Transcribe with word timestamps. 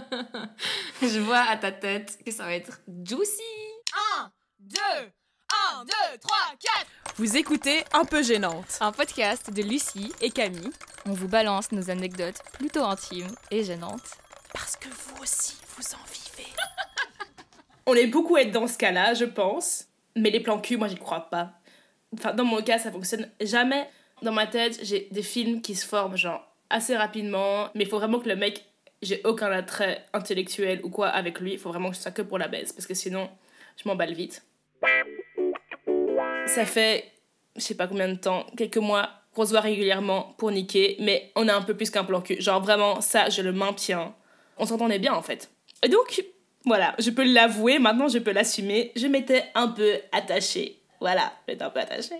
Je 1.02 1.18
vois 1.20 1.40
à 1.48 1.56
ta 1.56 1.72
tête 1.72 2.18
que 2.24 2.30
ça 2.32 2.44
va 2.44 2.54
être 2.54 2.80
juicy. 3.04 3.42
1, 4.18 4.30
2, 4.60 4.78
1, 5.80 5.84
2, 5.84 5.90
3, 6.20 6.36
4 6.60 6.86
Vous 7.16 7.36
écoutez 7.36 7.84
Un 7.92 8.04
peu 8.04 8.22
gênante. 8.22 8.78
Un 8.80 8.92
podcast 8.92 9.50
de 9.50 9.62
Lucie 9.62 10.12
Et 10.20 10.30
Camille, 10.30 10.70
On 11.06 11.12
vous 11.12 11.28
balance 11.28 11.72
nos 11.72 11.90
anecdotes 11.90 12.42
plutôt 12.54 12.84
intimes 12.84 13.34
et 13.50 13.64
gênantes. 13.64 14.10
parce 14.52 14.76
que 14.76 14.88
vous 14.88 15.22
aussi, 15.22 15.56
vous 15.76 15.84
en 15.94 16.04
vivez. 16.12 16.50
On 17.86 17.94
est 17.94 18.06
beaucoup 18.08 18.36
à 18.36 18.42
être 18.42 18.52
dans 18.52 18.66
ce 18.66 18.78
cas-là, 18.78 19.14
je 19.14 19.24
pense. 19.24 19.86
Mais 20.16 20.30
les 20.30 20.40
plans 20.40 20.60
cul, 20.60 20.76
moi, 20.76 20.88
j'y 20.88 20.96
crois 20.96 21.28
pas. 21.30 21.52
Enfin, 22.14 22.32
dans 22.32 22.44
mon 22.44 22.62
cas, 22.62 22.78
ça 22.78 22.90
fonctionne 22.90 23.30
jamais. 23.40 23.88
Dans 24.22 24.32
ma 24.32 24.46
tête, 24.46 24.78
j'ai 24.82 25.08
des 25.10 25.22
films 25.22 25.60
qui 25.62 25.74
se 25.74 25.86
forment, 25.86 26.16
genre, 26.16 26.42
assez 26.70 26.96
rapidement. 26.96 27.68
Mais 27.74 27.84
il 27.84 27.88
faut 27.90 27.98
vraiment 27.98 28.18
que 28.18 28.28
le 28.28 28.36
mec, 28.36 28.64
j'ai 29.02 29.20
aucun 29.24 29.50
attrait 29.50 30.04
intellectuel 30.12 30.80
ou 30.82 30.90
quoi 30.90 31.08
avec 31.08 31.40
lui. 31.40 31.52
Il 31.52 31.58
faut 31.58 31.70
vraiment 31.70 31.90
que 31.90 31.96
ce 31.96 32.02
soit 32.02 32.12
que 32.12 32.22
pour 32.22 32.38
la 32.38 32.48
baise. 32.48 32.72
Parce 32.72 32.86
que 32.86 32.94
sinon, 32.94 33.28
je 33.76 33.88
m'emballe 33.88 34.14
vite. 34.14 34.44
Ça 36.46 36.64
fait, 36.64 37.12
je 37.56 37.62
sais 37.62 37.74
pas 37.74 37.86
combien 37.86 38.08
de 38.08 38.18
temps, 38.18 38.46
quelques 38.56 38.76
mois, 38.78 39.10
qu'on 39.34 39.44
se 39.44 39.50
voit 39.50 39.60
régulièrement 39.60 40.34
pour 40.38 40.50
niquer. 40.50 40.96
Mais 41.00 41.30
on 41.36 41.48
a 41.48 41.54
un 41.54 41.62
peu 41.62 41.74
plus 41.74 41.90
qu'un 41.90 42.04
plan 42.04 42.20
cul. 42.20 42.40
Genre, 42.40 42.62
vraiment, 42.62 43.00
ça, 43.00 43.28
je 43.28 43.42
le 43.42 43.52
maintiens. 43.52 44.14
On 44.58 44.66
s'entendait 44.66 44.98
bien, 44.98 45.12
en 45.12 45.22
fait. 45.22 45.50
Et 45.82 45.88
donc, 45.88 46.24
voilà, 46.66 46.96
je 46.98 47.10
peux 47.10 47.22
l'avouer, 47.22 47.78
maintenant 47.78 48.08
je 48.08 48.18
peux 48.18 48.32
l'assumer. 48.32 48.90
Je 48.96 49.06
m'étais 49.06 49.44
un 49.54 49.68
peu 49.68 49.92
attachée. 50.10 50.80
Voilà, 51.00 51.32
j'étais 51.46 51.62
un 51.62 51.70
peu 51.70 51.78
attachée. 51.78 52.16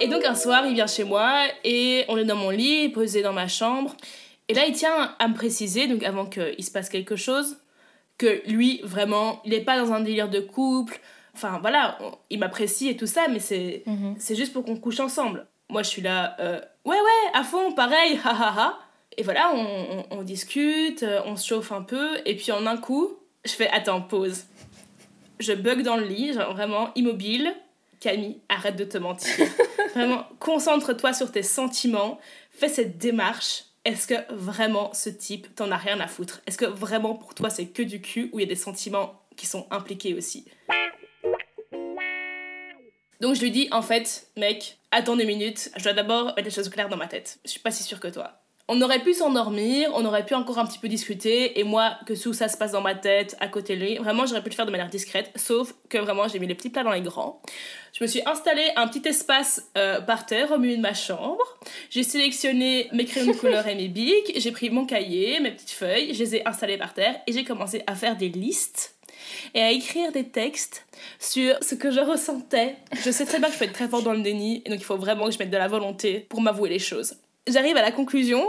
Et 0.00 0.06
donc 0.06 0.24
un 0.24 0.36
soir, 0.36 0.64
il 0.66 0.74
vient 0.74 0.86
chez 0.86 1.02
moi 1.02 1.46
et 1.64 2.04
on 2.08 2.16
est 2.16 2.24
dans 2.24 2.36
mon 2.36 2.50
lit, 2.50 2.90
posé 2.90 3.22
dans 3.22 3.32
ma 3.32 3.48
chambre. 3.48 3.96
Et 4.48 4.54
là, 4.54 4.64
il 4.66 4.72
tient 4.74 5.14
à 5.18 5.28
me 5.28 5.34
préciser, 5.34 5.86
donc 5.88 6.02
avant 6.04 6.26
qu'il 6.26 6.62
se 6.64 6.70
passe 6.70 6.88
quelque 6.88 7.16
chose, 7.16 7.56
que 8.18 8.42
lui, 8.46 8.80
vraiment, 8.84 9.40
il 9.44 9.50
n'est 9.50 9.60
pas 9.60 9.78
dans 9.78 9.92
un 9.92 10.00
délire 10.00 10.28
de 10.28 10.40
couple. 10.40 11.00
Enfin 11.34 11.58
voilà, 11.60 11.98
on- 12.00 12.12
il 12.30 12.38
m'apprécie 12.38 12.88
et 12.88 12.96
tout 12.96 13.06
ça, 13.06 13.26
mais 13.28 13.40
c'est 13.40 13.82
c'est 14.18 14.34
juste 14.36 14.52
pour 14.52 14.64
qu'on 14.64 14.76
couche 14.76 15.00
ensemble. 15.00 15.46
Moi, 15.68 15.82
je 15.82 15.88
suis 15.88 16.02
là, 16.02 16.36
euh, 16.40 16.60
ouais, 16.84 16.96
ouais, 16.96 17.30
à 17.34 17.42
fond, 17.44 17.72
pareil, 17.72 18.18
ha 18.24 18.30
ha 18.30 18.54
ha. 18.56 18.78
Et 19.18 19.22
voilà, 19.22 19.50
on, 19.54 19.58
on- 19.98 20.06
on 20.18 20.22
discute, 20.22 21.02
euh, 21.02 21.20
on 21.26 21.36
se 21.36 21.46
chauffe 21.46 21.72
un 21.72 21.82
peu, 21.82 22.08
et 22.24 22.36
puis 22.36 22.52
en 22.52 22.66
un 22.66 22.76
coup, 22.76 23.16
je 23.44 23.52
fais, 23.52 23.68
attends, 23.70 24.00
pause. 24.00 24.44
Je 25.38 25.52
bug 25.52 25.82
dans 25.82 25.96
le 25.96 26.06
lit, 26.06 26.32
genre 26.32 26.54
vraiment 26.54 26.90
immobile. 26.94 27.52
Camille, 28.00 28.38
arrête 28.48 28.76
de 28.76 28.84
te 28.84 28.96
mentir. 28.98 29.46
vraiment, 29.94 30.24
concentre-toi 30.38 31.12
sur 31.12 31.30
tes 31.32 31.42
sentiments, 31.42 32.18
fais 32.50 32.68
cette 32.68 32.96
démarche. 32.98 33.64
Est-ce 33.86 34.08
que 34.08 34.34
vraiment 34.34 34.92
ce 34.94 35.08
type 35.08 35.54
t'en 35.54 35.70
a 35.70 35.76
rien 35.76 36.00
à 36.00 36.08
foutre? 36.08 36.40
Est-ce 36.48 36.58
que 36.58 36.64
vraiment 36.64 37.14
pour 37.14 37.36
toi 37.36 37.50
c'est 37.50 37.66
que 37.66 37.84
du 37.84 38.00
cul 38.00 38.30
ou 38.32 38.40
il 38.40 38.42
y 38.42 38.44
a 38.44 38.48
des 38.48 38.56
sentiments 38.56 39.22
qui 39.36 39.46
sont 39.46 39.68
impliqués 39.70 40.12
aussi? 40.14 40.44
Donc 43.20 43.36
je 43.36 43.40
lui 43.42 43.52
dis 43.52 43.68
en 43.70 43.82
fait, 43.82 44.26
mec, 44.36 44.80
attends 44.90 45.14
deux 45.14 45.22
minutes, 45.24 45.70
je 45.76 45.84
dois 45.84 45.92
d'abord 45.92 46.34
mettre 46.34 46.42
les 46.42 46.50
choses 46.50 46.68
claires 46.68 46.88
dans 46.88 46.96
ma 46.96 47.06
tête. 47.06 47.38
Je 47.44 47.50
suis 47.52 47.60
pas 47.60 47.70
si 47.70 47.84
sûre 47.84 48.00
que 48.00 48.08
toi. 48.08 48.40
On 48.68 48.82
aurait 48.82 48.98
pu 48.98 49.14
s'endormir, 49.14 49.90
on 49.94 50.04
aurait 50.04 50.26
pu 50.26 50.34
encore 50.34 50.58
un 50.58 50.66
petit 50.66 50.80
peu 50.80 50.88
discuter, 50.88 51.60
et 51.60 51.62
moi, 51.62 51.98
que 52.04 52.20
tout 52.20 52.32
ça 52.32 52.48
se 52.48 52.56
passe 52.56 52.72
dans 52.72 52.80
ma 52.80 52.96
tête, 52.96 53.36
à 53.38 53.46
côté 53.46 53.76
de 53.76 53.84
lui, 53.84 53.96
vraiment 53.98 54.26
j'aurais 54.26 54.42
pu 54.42 54.50
le 54.50 54.56
faire 54.56 54.66
de 54.66 54.72
manière 54.72 54.88
discrète, 54.88 55.30
sauf 55.36 55.72
que 55.88 55.98
vraiment 55.98 56.26
j'ai 56.26 56.40
mis 56.40 56.48
les 56.48 56.56
petits 56.56 56.70
plats 56.70 56.82
dans 56.82 56.90
les 56.90 57.00
grands. 57.00 57.40
Je 57.96 58.02
me 58.02 58.08
suis 58.08 58.22
installé 58.26 58.62
un 58.74 58.88
petit 58.88 59.08
espace 59.08 59.70
euh, 59.78 60.00
par 60.00 60.26
terre 60.26 60.50
au 60.50 60.58
milieu 60.58 60.76
de 60.76 60.82
ma 60.82 60.94
chambre, 60.94 61.44
j'ai 61.90 62.02
sélectionné 62.02 62.88
mes 62.92 63.04
crayons 63.04 63.32
de 63.32 63.36
couleur 63.36 63.68
et 63.68 63.76
mes 63.76 63.86
bics, 63.86 64.32
j'ai 64.34 64.50
pris 64.50 64.68
mon 64.68 64.84
cahier, 64.84 65.38
mes 65.38 65.52
petites 65.52 65.70
feuilles, 65.70 66.12
je 66.12 66.24
les 66.24 66.36
ai 66.36 66.48
installées 66.48 66.76
par 66.76 66.92
terre, 66.92 67.20
et 67.28 67.32
j'ai 67.32 67.44
commencé 67.44 67.84
à 67.86 67.94
faire 67.94 68.16
des 68.16 68.30
listes 68.30 68.96
et 69.54 69.62
à 69.62 69.70
écrire 69.70 70.10
des 70.10 70.24
textes 70.24 70.86
sur 71.20 71.54
ce 71.62 71.76
que 71.76 71.92
je 71.92 72.00
ressentais. 72.00 72.74
Je 73.04 73.12
sais 73.12 73.26
très 73.26 73.38
bien 73.38 73.46
que 73.46 73.54
je 73.54 73.58
peux 73.60 73.64
être 73.64 73.72
très 73.72 73.88
fort 73.88 74.02
dans 74.02 74.12
le 74.12 74.22
déni, 74.22 74.62
et 74.64 74.70
donc 74.70 74.80
il 74.80 74.84
faut 74.84 74.96
vraiment 74.96 75.26
que 75.26 75.32
je 75.32 75.38
mette 75.38 75.50
de 75.50 75.56
la 75.56 75.68
volonté 75.68 76.26
pour 76.28 76.40
m'avouer 76.40 76.68
les 76.68 76.80
choses. 76.80 77.14
J'arrive 77.46 77.76
à 77.76 77.82
la 77.82 77.92
conclusion 77.92 78.44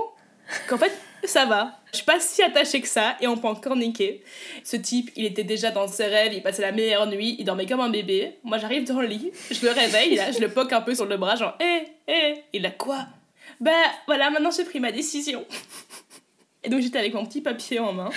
qu'en 0.67 0.77
fait, 0.77 0.91
ça 1.23 1.45
va. 1.45 1.79
Je 1.91 1.97
suis 1.97 2.05
pas 2.05 2.19
si 2.19 2.41
attachée 2.41 2.81
que 2.81 2.87
ça, 2.87 3.15
et 3.21 3.27
on 3.27 3.37
peut 3.37 3.47
encore 3.47 3.75
niquer. 3.75 4.23
Ce 4.63 4.75
type, 4.75 5.11
il 5.15 5.25
était 5.25 5.43
déjà 5.43 5.71
dans 5.71 5.87
ses 5.87 6.05
rêves, 6.05 6.33
il 6.33 6.41
passait 6.41 6.61
la 6.61 6.71
meilleure 6.71 7.07
nuit, 7.07 7.35
il 7.39 7.45
dormait 7.45 7.65
comme 7.65 7.79
un 7.79 7.89
bébé. 7.89 8.37
Moi, 8.43 8.57
j'arrive 8.57 8.85
dans 8.85 8.99
le 8.99 9.07
lit, 9.07 9.31
je 9.51 9.65
le 9.65 9.71
réveille, 9.71 10.15
là, 10.15 10.31
je 10.31 10.39
le 10.39 10.49
poque 10.49 10.73
un 10.73 10.81
peu 10.81 10.95
sur 10.95 11.05
le 11.05 11.17
bras, 11.17 11.35
genre, 11.35 11.57
hé, 11.59 11.87
hé, 12.07 12.43
il 12.53 12.65
a 12.65 12.71
quoi? 12.71 13.07
Bah, 13.59 13.71
voilà, 14.05 14.29
maintenant 14.29 14.51
j'ai 14.51 14.65
pris 14.65 14.79
ma 14.79 14.91
décision. 14.91 15.45
Et 16.63 16.69
donc 16.69 16.81
j'étais 16.81 16.99
avec 16.99 17.13
mon 17.13 17.25
petit 17.25 17.41
papier 17.41 17.79
en 17.79 17.93
main. 17.93 18.09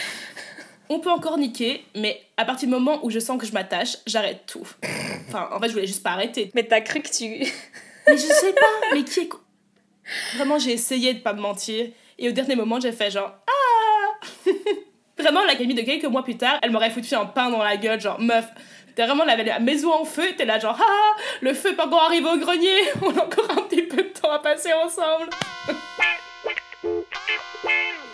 On 0.89 0.99
peut 0.99 1.11
encore 1.11 1.39
niquer, 1.39 1.85
mais 1.95 2.21
à 2.37 2.45
partir 2.45 2.69
du 2.69 2.75
moment 2.75 2.99
où 3.05 3.11
je 3.11 3.21
sens 3.21 3.39
que 3.39 3.47
je 3.47 3.53
m'attache, 3.53 3.99
j'arrête 4.07 4.45
tout. 4.47 4.67
Enfin, 5.29 5.49
en 5.53 5.61
fait, 5.61 5.69
je 5.69 5.73
voulais 5.73 5.87
juste 5.87 6.03
pas 6.03 6.11
arrêter. 6.11 6.51
Mais 6.55 6.65
t'as 6.65 6.81
cru 6.81 7.01
que 7.01 7.09
tu. 7.09 7.47
Mais 8.09 8.17
je 8.17 8.27
sais 8.27 8.53
pas, 8.53 8.95
mais 8.95 9.05
qui 9.05 9.21
est. 9.21 9.29
Vraiment, 10.35 10.59
j'ai 10.59 10.73
essayé 10.73 11.15
de 11.15 11.21
pas 11.21 11.33
me 11.33 11.41
mentir. 11.41 11.89
Et 12.19 12.29
au 12.29 12.33
dernier 12.33 12.57
moment, 12.57 12.81
j'ai 12.81 12.93
fait 12.93 13.11
genre 13.11 13.33
Ah 13.47 14.27
Vraiment, 15.19 15.45
la 15.45 15.55
Camille 15.55 15.75
de 15.75 15.83
quelques 15.83 16.05
mois 16.05 16.23
plus 16.23 16.37
tard, 16.37 16.59
elle 16.63 16.71
m'aurait 16.71 16.91
foutu 16.91 17.15
un 17.15 17.27
pain 17.27 17.51
dans 17.51 17.63
la 17.63 17.77
gueule, 17.77 18.01
genre 18.01 18.21
meuf. 18.21 18.47
T'es 18.95 19.05
vraiment 19.07 19.25
la, 19.25 19.37
la 19.37 19.59
maison 19.61 19.93
en 19.93 20.05
feu, 20.05 20.35
t'es 20.37 20.45
là 20.45 20.59
genre 20.59 20.79
Ah 20.81 21.17
Le 21.41 21.55
feu 21.55 21.75
pas 21.77 21.87
encore 21.87 22.03
arrivé 22.03 22.29
au 22.29 22.37
grenier, 22.39 22.79
on 23.03 23.11
a 23.17 23.25
encore 23.25 23.51
un 23.51 23.63
petit 23.63 23.83
peu 23.83 23.99
de 23.99 24.09
temps 24.09 24.31
à 24.31 24.39
passer 24.39 24.73
ensemble. 24.73 25.31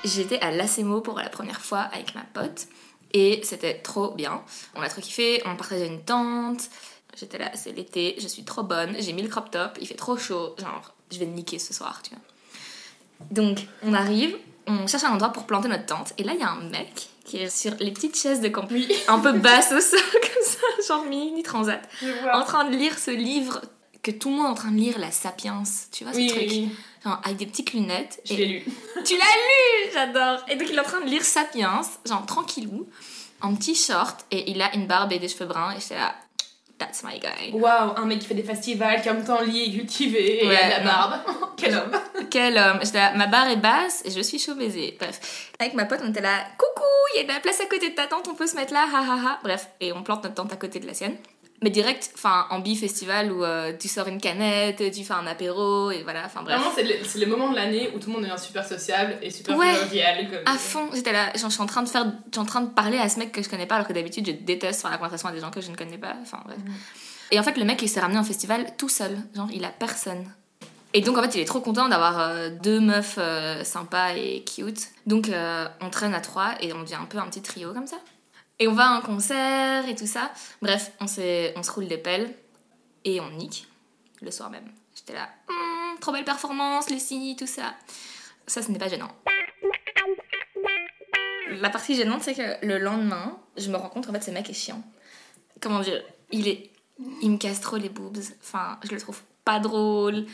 J'étais 0.05 0.41
à 0.41 0.51
l'ACMO 0.51 1.01
pour 1.01 1.19
la 1.19 1.29
première 1.29 1.61
fois 1.61 1.81
avec 1.93 2.15
ma 2.15 2.23
pote 2.33 2.67
et 3.12 3.41
c'était 3.43 3.79
trop 3.79 4.12
bien. 4.12 4.43
On 4.75 4.83
a 4.83 4.89
trop 4.89 5.01
kiffé, 5.01 5.43
on 5.47 5.56
partageait 5.56 5.87
une 5.87 6.05
tente. 6.05 6.69
J'étais 7.19 7.39
là, 7.39 7.51
c'est 7.55 7.73
l'été, 7.73 8.15
je 8.19 8.29
suis 8.29 8.45
trop 8.45 8.62
bonne, 8.62 8.95
j'ai 8.99 9.12
mis 9.12 9.23
le 9.23 9.29
crop 9.29 9.51
top, 9.51 9.79
il 9.81 9.87
fait 9.87 9.95
trop 9.95 10.19
chaud, 10.19 10.55
genre 10.59 10.96
je 11.11 11.19
vais 11.19 11.27
niquer 11.27 11.59
ce 11.59 11.72
soir, 11.72 12.00
tu 12.03 12.11
vois. 12.11 12.21
Donc 13.31 13.67
on 13.83 13.94
arrive, 13.94 14.37
on 14.67 14.87
cherche 14.87 15.05
un 15.05 15.12
endroit 15.12 15.33
pour 15.33 15.47
planter 15.47 15.69
notre 15.69 15.87
tente 15.87 16.12
et 16.19 16.22
là 16.22 16.33
il 16.34 16.41
y 16.41 16.43
a 16.43 16.50
un 16.50 16.69
mec 16.69 17.09
qui 17.25 17.39
est 17.39 17.49
sur 17.49 17.75
les 17.81 17.91
petites 17.91 18.17
chaises 18.17 18.41
de 18.41 18.49
camping, 18.49 18.87
un 19.09 19.19
peu 19.19 19.33
basse 19.33 19.72
au 19.72 19.81
sol 19.81 19.99
comme 20.12 20.44
ça, 20.44 20.94
genre 20.94 21.05
mini 21.06 21.43
transat, 21.43 21.83
en 22.33 22.44
train 22.44 22.69
de 22.69 22.77
lire 22.77 22.99
ce 22.99 23.11
livre 23.11 23.62
que 24.03 24.12
tout 24.12 24.28
le 24.31 24.37
monde 24.37 24.47
est 24.47 24.50
en 24.50 24.55
train 24.55 24.71
de 24.71 24.77
lire, 24.77 24.99
La 25.00 25.11
Sapiens, 25.11 25.65
tu 25.91 26.05
vois 26.05 26.12
ce 26.12 26.19
Oui, 26.19 26.28
truc 26.28 26.44
oui. 26.49 26.71
Genre 27.03 27.21
avec 27.25 27.38
des 27.38 27.47
petites 27.47 27.73
lunettes. 27.73 28.21
Je 28.25 28.34
l'ai 28.34 28.47
lu. 28.47 28.65
tu 29.05 29.17
l'as 29.17 29.25
lu 29.25 29.91
J'adore 29.93 30.44
Et 30.49 30.55
donc 30.55 30.69
il 30.71 30.77
est 30.77 30.81
en 30.81 30.84
train 30.84 31.00
de 31.00 31.11
lire 31.11 31.25
Sapiens, 31.25 31.81
genre 32.05 32.25
tranquillou, 32.25 32.88
en 33.41 33.55
petit 33.56 33.75
short, 33.75 34.25
et 34.31 34.50
il 34.50 34.62
a 34.62 34.73
une 34.77 34.87
barbe 34.87 35.12
et 35.12 35.19
des 35.19 35.27
cheveux 35.27 35.47
bruns, 35.47 35.73
et 35.77 35.81
j'étais 35.81 35.97
là, 35.97 36.15
that's 36.78 37.03
my 37.03 37.19
guy. 37.19 37.53
Waouh, 37.53 37.94
un 37.97 38.04
mec 38.04 38.19
qui 38.20 38.26
fait 38.26 38.34
des 38.34 38.42
festivals, 38.42 39.00
qui 39.03 39.10
en 39.10 39.14
même 39.14 39.25
temps 39.25 39.41
lit 39.42 39.64
et 39.64 39.78
cultivé, 39.78 40.44
et 40.44 40.48
Ouais, 40.48 40.56
a 40.56 40.81
de 40.81 40.84
la 40.84 40.91
barbe. 40.91 41.14
Quel 41.56 41.75
homme 41.75 41.92
Quel 42.31 42.59
homme 42.59 42.78
J'étais 42.82 42.98
là, 42.98 43.12
ma 43.14 43.26
barre 43.26 43.48
est 43.48 43.56
basse, 43.56 44.03
et 44.04 44.10
je 44.10 44.20
suis 44.20 44.38
chaud 44.38 44.54
baiser. 44.54 44.97
Bref. 44.98 45.50
Avec 45.59 45.75
ma 45.75 45.84
pote, 45.87 46.00
on 46.03 46.10
était 46.10 46.20
là, 46.20 46.44
coucou, 46.59 46.84
il 47.14 47.19
y 47.19 47.20
a 47.20 47.26
de 47.26 47.32
la 47.32 47.41
place 47.41 47.60
à 47.60 47.66
côté 47.66 47.91
de 47.91 47.94
ta 47.94 48.06
tente, 48.06 48.28
on 48.28 48.34
peut 48.34 48.47
se 48.47 48.56
mettre 48.56 48.72
là, 48.72 48.84
ha 48.92 48.98
ha 48.98 49.14
ha. 49.14 49.38
Bref, 49.42 49.69
et 49.81 49.92
on 49.92 50.03
plante 50.03 50.22
notre 50.22 50.34
tente 50.34 50.53
à 50.53 50.56
côté 50.56 50.78
de 50.81 50.87
la 50.87 50.94
sienne. 50.94 51.16
Mais 51.62 51.71
direct, 51.71 52.11
enfin, 52.15 52.47
en 52.50 52.59
bi-festival 52.59 53.33
où 53.33 53.43
euh, 53.43 53.72
tu 53.78 53.89
sors 53.89 54.09
une 54.09 54.21
canette, 54.21 54.83
tu 54.93 55.05
fais 55.05 55.15
un 55.15 55.27
apéro, 55.27 55.91
et 55.91 56.03
voilà, 56.03 56.25
enfin 56.27 56.43
bref. 56.43 56.59
Vraiment, 56.59 56.72
c'est 56.75 56.83
le, 56.83 57.25
le 57.25 57.27
moment 57.27 57.50
de 57.50 57.56
l'année 57.56 57.91
où 57.94 57.99
tout 57.99 58.09
le 58.09 58.15
monde 58.15 58.25
devient 58.25 58.39
super 58.39 58.65
sociable 58.67 59.17
et 59.22 59.31
super 59.31 59.56
Ouais. 59.56 59.75
Comme... 60.31 60.41
À 60.44 60.59
fond, 60.59 60.91
j'étais 60.93 61.12
là, 61.12 61.33
genre, 61.34 61.49
je 61.49 61.55
suis 61.55 61.62
en 61.62 61.67
train 61.67 61.83
de 61.83 61.89
faire, 61.89 62.05
je 62.05 62.31
suis 62.33 62.41
en 62.41 62.44
train 62.44 62.61
de 62.61 62.69
parler 62.71 62.99
à 62.99 63.09
ce 63.09 63.19
mec 63.19 63.33
que 63.33 63.43
je 63.43 63.49
connais 63.49 63.67
pas, 63.67 63.77
alors 63.77 63.89
que 63.89 63.93
d'habitude 63.93 64.27
je 64.27 64.33
déteste 64.33 64.83
faire 64.83 64.91
la 64.91 64.99
conversation 64.99 65.28
à 65.28 65.33
des 65.33 65.41
gens 65.41 65.50
que 65.50 65.61
je 65.61 65.71
ne 65.71 65.77
connais 65.77 65.99
pas. 65.99 66.15
Enfin 66.22 66.41
bref. 66.44 66.59
Et 67.31 67.41
en 67.41 67.43
fait, 67.43 67.56
le 67.56 67.65
mec 67.65 67.81
il 67.83 67.88
s'est 67.88 68.00
ramené 68.00 68.19
en 68.19 68.25
festival 68.25 68.67
tout 68.77 68.88
seul, 68.88 69.17
genre 69.34 69.49
il 69.53 69.65
a 69.65 69.71
personne. 69.71 70.25
Et 70.94 71.00
donc 71.00 71.19
en 71.19 71.23
fait, 71.23 71.34
il 71.34 71.41
est 71.41 71.47
trop 71.47 71.61
content 71.61 71.88
d'avoir 71.88 72.19
euh, 72.21 72.49
deux 72.62 72.81
meufs 72.81 73.17
euh, 73.19 73.65
sympas 73.65 74.15
et 74.15 74.44
cute. 74.44 74.88
Donc 75.06 75.28
euh, 75.28 75.67
on 75.81 75.91
traîne 75.91 76.14
à 76.14 76.20
trois 76.20 76.55
et 76.61 76.73
on 76.73 76.81
devient 76.82 76.94
un 76.94 77.05
peu 77.05 77.19
un 77.19 77.26
petit 77.26 77.43
trio 77.43 77.73
comme 77.73 77.87
ça. 77.87 77.97
Et 78.58 78.69
on 78.69 78.73
va 78.73 78.85
à 78.85 78.97
un 78.97 79.00
concert 79.00 79.88
et 79.88 79.94
tout 79.94 80.06
ça. 80.06 80.32
Bref, 80.62 80.93
on, 81.00 81.06
se 81.06 81.70
roule 81.70 81.88
des 81.88 81.99
pelles 81.99 82.35
et 83.05 83.20
on 83.20 83.31
nique 83.31 83.69
le 84.23 84.31
soir 84.31 84.50
même. 84.50 84.70
J'étais 84.94 85.12
là, 85.12 85.29
Hum, 85.49 85.99
trop 86.00 86.12
belle 86.12 86.25
performance, 86.25 86.88
Lucie, 86.91 87.37
tout 87.38 87.47
ça. 87.47 87.75
Ça, 88.47 88.62
ce 88.62 88.70
n'est 88.70 88.79
pas 88.79 88.88
gênant. 88.88 89.11
La 91.61 91.70
partie 91.70 91.94
gênante, 91.94 92.23
c'est 92.23 92.35
que 92.35 92.67
le 92.67 92.79
lendemain, 92.79 93.38
je 93.56 93.70
me 93.70 93.76
rends 93.76 93.88
compte 93.88 94.06
qu'en 94.06 94.12
fait, 94.12 94.23
ce 94.23 94.31
mec 94.31 94.49
est 94.49 94.55
chiant. 94.55 94.82
Comment 95.61 95.81
dire 95.81 96.03
Il. 96.32 96.70
Il 97.20 97.31
me 97.31 97.37
casse 97.37 97.61
trop 97.61 97.76
les 97.76 97.91
boobs. 97.91 98.19
Enfin, 98.41 98.79
je 98.85 98.94
le 98.94 99.00
trouve 99.00 99.20
pas 99.44 99.61
drôle. 99.61 100.25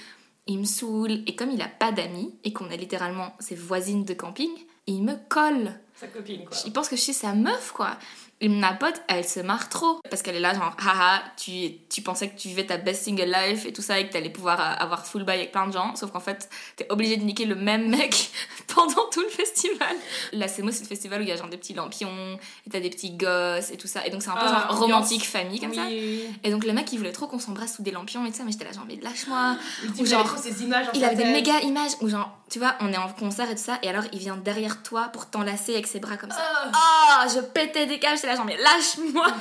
Il 0.47 0.61
me 0.61 0.65
saoule. 0.65 1.23
Et 1.27 1.35
comme 1.35 1.51
il 1.51 1.61
a 1.61 1.69
pas 1.69 1.91
d'amis, 1.91 2.39
et 2.45 2.53
qu'on 2.53 2.71
est 2.71 2.77
littéralement 2.77 3.35
ses 3.41 3.57
voisines 3.57 4.05
de 4.05 4.15
camping, 4.15 4.51
il 4.87 5.03
me 5.03 5.15
colle. 5.29 5.75
Sa 6.03 6.09
copine, 6.09 6.45
quoi. 6.45 6.57
Il 6.67 6.73
pense 6.73 6.89
que 6.89 6.97
je 6.97 7.01
suis 7.01 7.13
sa 7.15 7.33
meuf, 7.33 7.71
quoi. 7.73 7.97
Et 8.45 8.49
ma 8.49 8.73
pote, 8.73 9.01
elle 9.07 9.25
se 9.25 9.39
marre 9.39 9.69
trop. 9.69 10.01
Parce 10.11 10.21
qu'elle 10.21 10.35
est 10.35 10.41
là, 10.41 10.53
genre, 10.53 10.77
haha, 10.85 11.23
tu, 11.37 11.75
tu 11.89 12.03
pensais 12.03 12.29
que 12.29 12.37
tu 12.37 12.49
vivais 12.49 12.67
ta 12.67 12.77
best 12.77 13.05
single 13.05 13.33
life 13.33 13.67
et 13.67 13.73
tout 13.73 13.83
ça, 13.83 14.01
et 14.01 14.09
que 14.09 14.13
t'allais 14.13 14.31
pouvoir 14.31 14.59
euh, 14.61 14.83
avoir 14.83 15.07
full 15.07 15.23
buy 15.23 15.31
avec 15.35 15.53
plein 15.53 15.69
de 15.69 15.73
gens. 15.73 15.95
Sauf 15.95 16.11
qu'en 16.11 16.19
fait, 16.19 16.49
t'es 16.75 16.85
obligé 16.91 17.17
de 17.17 17.23
niquer 17.23 17.45
le 17.45 17.55
même 17.55 17.89
mec 17.89 18.31
pendant 18.75 19.09
tout 19.13 19.21
le 19.21 19.29
festival. 19.29 19.95
La 20.33 20.49
CMO, 20.49 20.73
c'est 20.73 20.81
le 20.83 20.89
festival 20.89 21.21
où 21.21 21.23
il 21.23 21.29
y 21.29 21.33
a 21.33 21.37
genre 21.37 21.49
des 21.51 21.57
petits 21.57 21.73
lampions, 21.75 22.37
et 22.67 22.71
t'as 22.71 22.81
des 22.81 22.91
petits 22.91 23.13
gosses 23.13 23.71
et 23.71 23.77
tout 23.77 23.87
ça. 23.87 24.05
Et 24.09 24.11
donc, 24.11 24.23
c'est 24.25 24.31
un 24.31 24.35
peu 24.35 24.41
Ah, 24.45 24.67
genre 24.69 24.77
romantique 24.81 25.25
famille 25.25 25.61
comme 25.61 25.71
oui, 25.71 25.77
ça. 25.77 25.85
oui, 25.87 26.25
Et 26.43 26.51
donc, 26.51 26.65
le 26.65 26.73
mec, 26.73 26.93
il 26.93 26.97
voulait 26.99 27.13
trop 27.13 27.29
qu'on 27.29 27.39
s'embrasse 27.39 27.77
sous 27.77 27.83
des 27.85 27.93
lampions 27.93 28.27
et 28.27 28.33
tout 28.33 28.39
ça, 28.39 28.43
mais 28.45 28.51
j'étais 28.51 28.65
là, 28.65 28.73
genre, 28.73 28.87
mais 28.89 28.97
lâche-moi. 29.01 29.57
Ou 30.01 30.05
genre, 30.05 30.25
trop 30.27 30.43
ces 30.43 30.65
images 30.65 30.89
en 30.89 30.93
Il 30.95 31.05
avait 31.05 31.15
des 31.15 31.31
méga 31.31 31.61
images 31.61 31.93
où, 32.01 32.09
genre, 32.09 32.37
tu 32.51 32.59
vois, 32.59 32.75
on 32.81 32.93
est 32.93 32.99
en 32.99 33.09
concert 33.09 33.49
et 33.49 33.55
tout 33.55 33.63
ça, 33.63 33.79
et 33.85 33.89
alors 33.89 34.05
il 34.13 34.19
vient 34.19 34.37
derrière 34.37 34.83
toi 34.83 35.05
pour 35.13 35.31
t'enlacer 35.31 35.75
avec 35.75 35.87
ses 35.93 36.01
bras 36.01 36.17
comme 36.17 36.31
ça. 36.31 36.39
Ah. 36.75 37.25
Oh, 37.27 37.31
je 37.35 37.41
pétais 37.41 37.87
des 37.87 37.99
câbles, 37.99 38.17
j'étais 38.17 38.29
là, 38.29 38.37
genre, 38.37 38.45
mais 38.45 38.57
lâche-moi. 38.57 39.27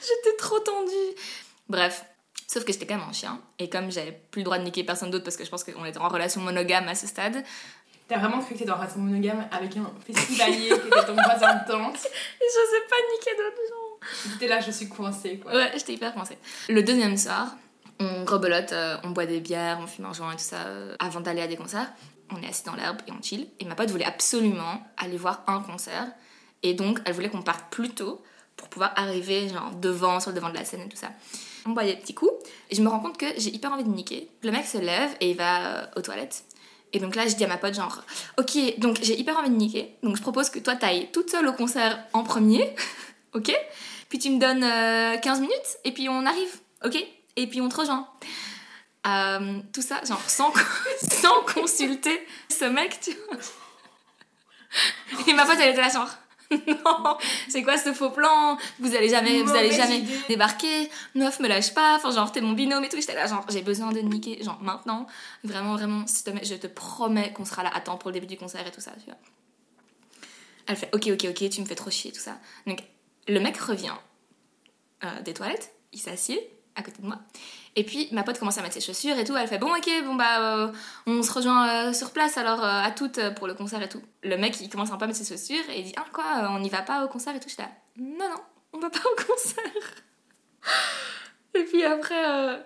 J'étais 0.00 0.36
trop 0.38 0.58
tendue. 0.60 1.16
Bref. 1.68 2.04
Sauf 2.46 2.64
que 2.64 2.72
j'étais 2.72 2.86
quand 2.86 2.96
même 2.96 3.08
un 3.08 3.12
chien. 3.12 3.40
Et 3.58 3.68
comme 3.68 3.90
j'avais 3.90 4.12
plus 4.30 4.40
le 4.40 4.44
droit 4.44 4.58
de 4.58 4.64
niquer 4.64 4.84
personne 4.84 5.10
d'autre 5.10 5.24
parce 5.24 5.36
que 5.36 5.44
je 5.44 5.50
pense 5.50 5.64
qu'on 5.64 5.84
était 5.84 5.98
en 5.98 6.08
relation 6.08 6.40
monogame 6.40 6.88
à 6.88 6.94
ce 6.94 7.06
stade, 7.06 7.42
T'as 8.08 8.18
vraiment 8.18 8.40
cru 8.40 8.54
que 8.54 8.58
t'étais 8.58 8.70
en 8.70 8.76
relation 8.76 8.98
monogame 9.00 9.46
avec 9.52 9.74
un 9.76 9.90
festivalier 10.06 10.68
qui 10.68 10.86
était 10.86 11.04
ton 11.06 11.14
voisin 11.14 11.54
de 11.54 11.66
tente? 11.70 11.96
et 11.96 12.44
j'osais 12.54 12.84
pas 12.90 12.96
niquer 13.14 13.30
d'autres 13.36 13.62
gens. 13.70 14.32
T'étais 14.32 14.48
là, 14.48 14.60
je 14.60 14.70
suis 14.70 14.88
coincée, 14.88 15.38
quoi. 15.38 15.54
Ouais, 15.54 15.70
j'étais 15.74 15.94
hyper 15.94 16.12
coincée. 16.12 16.36
Le 16.68 16.82
deuxième 16.82 17.16
soir, 17.16 17.56
on 18.00 18.24
rebelote, 18.26 18.72
euh, 18.72 18.96
on 19.04 19.10
boit 19.10 19.24
des 19.24 19.40
bières, 19.40 19.78
on 19.80 19.86
fume 19.86 20.06
un 20.06 20.12
joint 20.12 20.32
et 20.32 20.36
tout 20.36 20.42
ça 20.42 20.66
euh, 20.66 20.94
avant 20.98 21.20
d'aller 21.20 21.40
à 21.40 21.46
des 21.46 21.56
concerts. 21.56 21.90
On 22.32 22.42
est 22.42 22.48
assis 22.48 22.64
dans 22.64 22.74
l'herbe 22.74 22.98
et 23.06 23.12
on 23.12 23.22
chill. 23.22 23.46
Et 23.60 23.64
ma 23.64 23.74
pote 23.74 23.90
voulait 23.90 24.04
absolument 24.04 24.82
aller 24.96 25.16
voir 25.16 25.42
un 25.46 25.60
concert. 25.60 26.10
Et 26.62 26.74
donc, 26.74 27.00
elle 27.04 27.12
voulait 27.12 27.28
qu'on 27.28 27.42
parte 27.42 27.70
plus 27.70 27.90
tôt 27.90 28.22
pour 28.56 28.68
pouvoir 28.68 28.92
arriver 28.96 29.48
genre 29.48 29.70
devant, 29.72 30.20
sur 30.20 30.30
le 30.30 30.36
devant 30.36 30.50
de 30.50 30.54
la 30.54 30.64
scène 30.64 30.82
et 30.82 30.88
tout 30.88 30.96
ça. 30.96 31.10
On 31.66 31.70
boit 31.70 31.84
des 31.84 31.96
petits 31.96 32.14
coups. 32.14 32.32
Et 32.70 32.74
je 32.74 32.82
me 32.82 32.88
rends 32.88 33.00
compte 33.00 33.18
que 33.18 33.26
j'ai 33.36 33.50
hyper 33.50 33.72
envie 33.72 33.84
de 33.84 33.88
niquer. 33.88 34.28
Le 34.42 34.50
mec 34.50 34.66
se 34.66 34.78
lève 34.78 35.10
et 35.20 35.30
il 35.30 35.36
va 35.36 35.66
euh, 35.66 35.86
aux 35.96 36.00
toilettes. 36.00 36.44
Et 36.92 36.98
donc 36.98 37.14
là, 37.14 37.26
je 37.26 37.34
dis 37.34 37.44
à 37.44 37.48
ma 37.48 37.56
pote, 37.56 37.74
genre, 37.74 38.02
ok, 38.38 38.78
donc 38.78 38.98
j'ai 39.02 39.18
hyper 39.18 39.38
envie 39.38 39.50
de 39.50 39.56
niquer. 39.56 39.94
Donc 40.02 40.16
je 40.16 40.22
propose 40.22 40.50
que 40.50 40.58
toi, 40.58 40.76
t'ailles 40.76 41.08
toute 41.12 41.30
seule 41.30 41.46
au 41.48 41.52
concert 41.52 41.98
en 42.12 42.22
premier. 42.22 42.74
ok? 43.34 43.52
Puis 44.08 44.18
tu 44.18 44.30
me 44.30 44.38
donnes 44.38 44.62
euh, 44.62 45.18
15 45.18 45.40
minutes 45.40 45.78
et 45.84 45.92
puis 45.92 46.08
on 46.08 46.26
arrive. 46.26 46.60
Ok? 46.84 47.02
Et 47.36 47.46
puis 47.46 47.60
on 47.60 47.68
te 47.68 47.76
rejoint. 47.80 48.06
Euh, 49.06 49.60
tout 49.72 49.82
ça, 49.82 50.02
genre, 50.04 50.22
sans, 50.28 50.52
sans 51.02 51.42
consulter 51.42 52.26
ce 52.48 52.64
mec, 52.66 53.00
tu 53.00 53.12
vois. 53.26 53.38
Et 55.26 55.34
ma 55.34 55.44
pote, 55.44 55.56
elle 55.60 55.70
était 55.70 55.80
là, 55.80 55.88
genre, 55.88 56.08
non, 56.66 57.16
c'est 57.48 57.62
quoi 57.62 57.76
ce 57.78 57.92
faux 57.92 58.10
plan? 58.10 58.56
Vous 58.78 58.94
allez 58.94 59.08
jamais, 59.08 59.42
vous 59.42 59.54
allez 59.54 59.72
jamais 59.72 59.98
idée. 59.98 60.18
débarquer. 60.28 60.90
Meuf, 61.14 61.40
me 61.40 61.48
lâche 61.48 61.74
pas. 61.74 61.96
Enfin, 61.96 62.10
genre, 62.10 62.30
t'es 62.30 62.40
mon 62.40 62.52
binôme 62.52 62.84
et 62.84 62.88
tout. 62.88 62.96
J'étais 62.98 63.14
là, 63.14 63.26
genre, 63.26 63.44
j'ai 63.48 63.62
besoin 63.62 63.90
de 63.92 64.00
niquer. 64.00 64.42
Genre, 64.42 64.60
maintenant, 64.62 65.06
vraiment, 65.44 65.74
vraiment, 65.74 66.06
s'il 66.06 66.24
te 66.24 66.30
plaît, 66.30 66.44
je 66.44 66.54
te 66.54 66.66
promets 66.66 67.32
qu'on 67.32 67.44
sera 67.44 67.62
là 67.62 67.70
à 67.74 67.80
temps 67.80 67.96
pour 67.96 68.10
le 68.10 68.14
début 68.14 68.26
du 68.26 68.36
concert 68.36 68.66
et 68.66 68.70
tout 68.70 68.80
ça, 68.80 68.92
tu 68.98 69.06
vois. 69.06 69.18
Elle 70.66 70.76
fait, 70.76 70.90
ok, 70.94 71.08
ok, 71.12 71.26
ok, 71.30 71.50
tu 71.50 71.60
me 71.60 71.66
fais 71.66 71.74
trop 71.74 71.90
chier, 71.90 72.12
tout 72.12 72.20
ça. 72.20 72.38
Donc, 72.66 72.82
le 73.28 73.40
mec 73.40 73.56
revient 73.56 73.94
euh, 75.04 75.22
des 75.22 75.34
toilettes, 75.34 75.74
il 75.92 76.00
s'assied 76.00 76.40
à 76.74 76.82
côté 76.82 77.02
de 77.02 77.06
moi. 77.06 77.18
Et 77.76 77.84
puis 77.84 78.08
ma 78.12 78.22
pote 78.22 78.38
commence 78.38 78.58
à 78.58 78.62
mettre 78.62 78.74
ses 78.74 78.80
chaussures 78.80 79.16
et 79.18 79.24
tout. 79.24 79.36
Elle 79.36 79.48
fait 79.48 79.58
bon 79.58 79.70
ok 79.70 79.88
bon 80.04 80.14
bah 80.14 80.40
euh, 80.40 80.72
on 81.06 81.22
se 81.22 81.32
rejoint 81.32 81.68
euh, 81.68 81.92
sur 81.92 82.10
place 82.10 82.36
alors 82.36 82.62
euh, 82.62 82.82
à 82.82 82.90
toutes 82.90 83.20
pour 83.36 83.46
le 83.46 83.54
concert 83.54 83.82
et 83.82 83.88
tout. 83.88 84.02
Le 84.22 84.36
mec 84.36 84.60
il 84.60 84.68
commence 84.68 84.90
un 84.90 84.96
peu 84.96 85.06
mettre 85.06 85.18
ses 85.18 85.32
chaussures 85.32 85.68
et 85.70 85.80
il 85.80 85.84
dit 85.84 85.94
ah 85.96 86.04
quoi 86.12 86.50
on 86.50 86.60
n'y 86.60 86.68
va 86.68 86.82
pas 86.82 87.04
au 87.04 87.08
concert 87.08 87.34
et 87.34 87.40
tout? 87.40 87.48
J'étais 87.48 87.62
là 87.62 87.70
non 87.96 88.28
non 88.28 88.40
on 88.74 88.78
va 88.78 88.90
pas 88.90 88.98
au 88.98 89.24
concert. 89.24 89.64
et 91.54 91.64
puis 91.64 91.84
après 91.84 92.62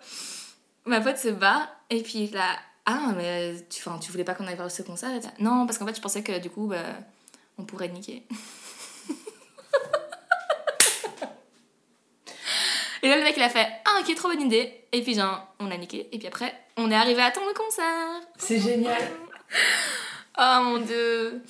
ma 0.87 1.00
pote 1.00 1.19
se 1.19 1.29
bat 1.29 1.70
et 1.91 2.03
puis 2.03 2.29
là 2.29 2.56
ah 2.85 3.12
mais 3.17 3.56
tu, 3.69 3.82
tu 4.00 4.12
voulais 4.12 4.25
pas 4.25 4.35
qu'on 4.35 4.47
aille 4.47 4.56
voir 4.56 4.70
ce 4.70 4.82
concert? 4.82 5.14
Et 5.14 5.20
tout. 5.20 5.29
Non 5.38 5.67
parce 5.67 5.79
qu'en 5.79 5.87
fait 5.87 5.97
je 5.97 6.00
pensais 6.00 6.23
que 6.23 6.38
du 6.38 6.50
coup 6.50 6.67
bah, 6.67 6.82
on 7.58 7.64
pourrait 7.64 7.88
niquer. 7.88 8.26
Et 13.06 13.08
là, 13.08 13.19
le 13.19 13.23
mec, 13.23 13.35
il 13.37 13.43
a 13.44 13.49
fait 13.49 13.69
Ah, 13.85 14.00
ok, 14.00 14.12
trop 14.17 14.29
bonne 14.31 14.41
idée. 14.41 14.81
Et 14.91 15.00
puis, 15.00 15.14
genre, 15.14 15.47
on 15.61 15.70
a 15.70 15.76
niqué. 15.76 16.08
Et 16.11 16.19
puis 16.19 16.26
après, 16.26 16.53
on 16.76 16.91
est 16.91 16.94
arrivé 16.97 17.23
à 17.23 17.31
temps 17.31 17.47
le 17.47 17.55
concert. 17.55 18.20
C'est 18.37 18.58
génial. 18.61 19.00
Oh 20.38 20.61
mon 20.62 20.79
dieu. 20.81 21.41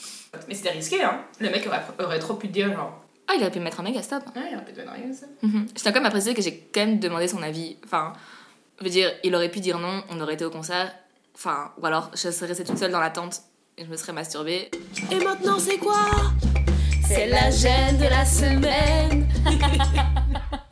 Mais 0.46 0.54
c'était 0.54 0.70
risqué, 0.70 1.02
hein. 1.02 1.24
Le 1.40 1.50
mec 1.50 1.66
aurait, 1.66 1.82
aurait 1.98 2.20
trop 2.20 2.34
pu 2.34 2.46
te 2.46 2.52
dire, 2.52 2.72
genre. 2.72 3.02
Ah, 3.26 3.32
il 3.36 3.42
a 3.42 3.50
pu 3.50 3.58
mettre 3.58 3.80
un 3.80 3.82
méga 3.82 4.00
stop. 4.00 4.22
Ouais, 4.36 4.42
il 4.48 4.54
aurait 4.54 4.64
pu 4.64 4.74
te 4.74 4.76
donner 4.76 4.92
rien, 4.92 5.12
ça. 5.12 5.26
Mhm. 5.42 5.66
Je 5.76 5.82
tiens 5.82 5.90
quand 5.90 5.98
même 5.98 6.06
à 6.06 6.10
préciser 6.10 6.34
que 6.34 6.42
j'ai 6.42 6.56
quand 6.72 6.82
même 6.82 7.00
demandé 7.00 7.26
son 7.26 7.42
avis. 7.42 7.78
Enfin, 7.84 8.12
je 8.78 8.84
veux 8.84 8.90
dire, 8.90 9.10
il 9.24 9.34
aurait 9.34 9.48
pu 9.48 9.58
dire 9.58 9.80
non, 9.80 10.04
on 10.08 10.20
aurait 10.20 10.34
été 10.34 10.44
au 10.44 10.50
concert. 10.50 10.94
Enfin, 11.34 11.72
ou 11.82 11.86
alors, 11.86 12.12
je 12.14 12.30
serais 12.30 12.46
restée 12.46 12.62
toute 12.62 12.78
seule 12.78 12.92
dans 12.92 13.00
la 13.00 13.10
tente 13.10 13.40
et 13.76 13.84
je 13.84 13.90
me 13.90 13.96
serais 13.96 14.12
masturbée. 14.12 14.70
Et 15.10 15.18
maintenant, 15.18 15.58
c'est 15.58 15.78
quoi? 15.78 16.06
C'est 17.08 17.26
la 17.26 17.50
gêne 17.50 17.98
de 17.98 18.04
la 18.04 18.24
semaine. 18.24 19.26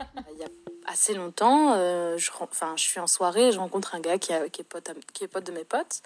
Longtemps, 1.15 1.73
euh, 1.75 2.17
je, 2.17 2.31
je 2.75 2.81
suis 2.81 2.99
en 2.99 3.07
soirée, 3.07 3.51
je 3.51 3.59
rencontre 3.59 3.95
un 3.95 3.99
gars 3.99 4.17
qui, 4.17 4.33
a- 4.33 4.45
est 4.45 4.63
pote, 4.63 4.89
qui 5.13 5.23
est 5.23 5.27
pote 5.27 5.43
de 5.43 5.51
mes 5.51 5.63
potes. 5.63 6.01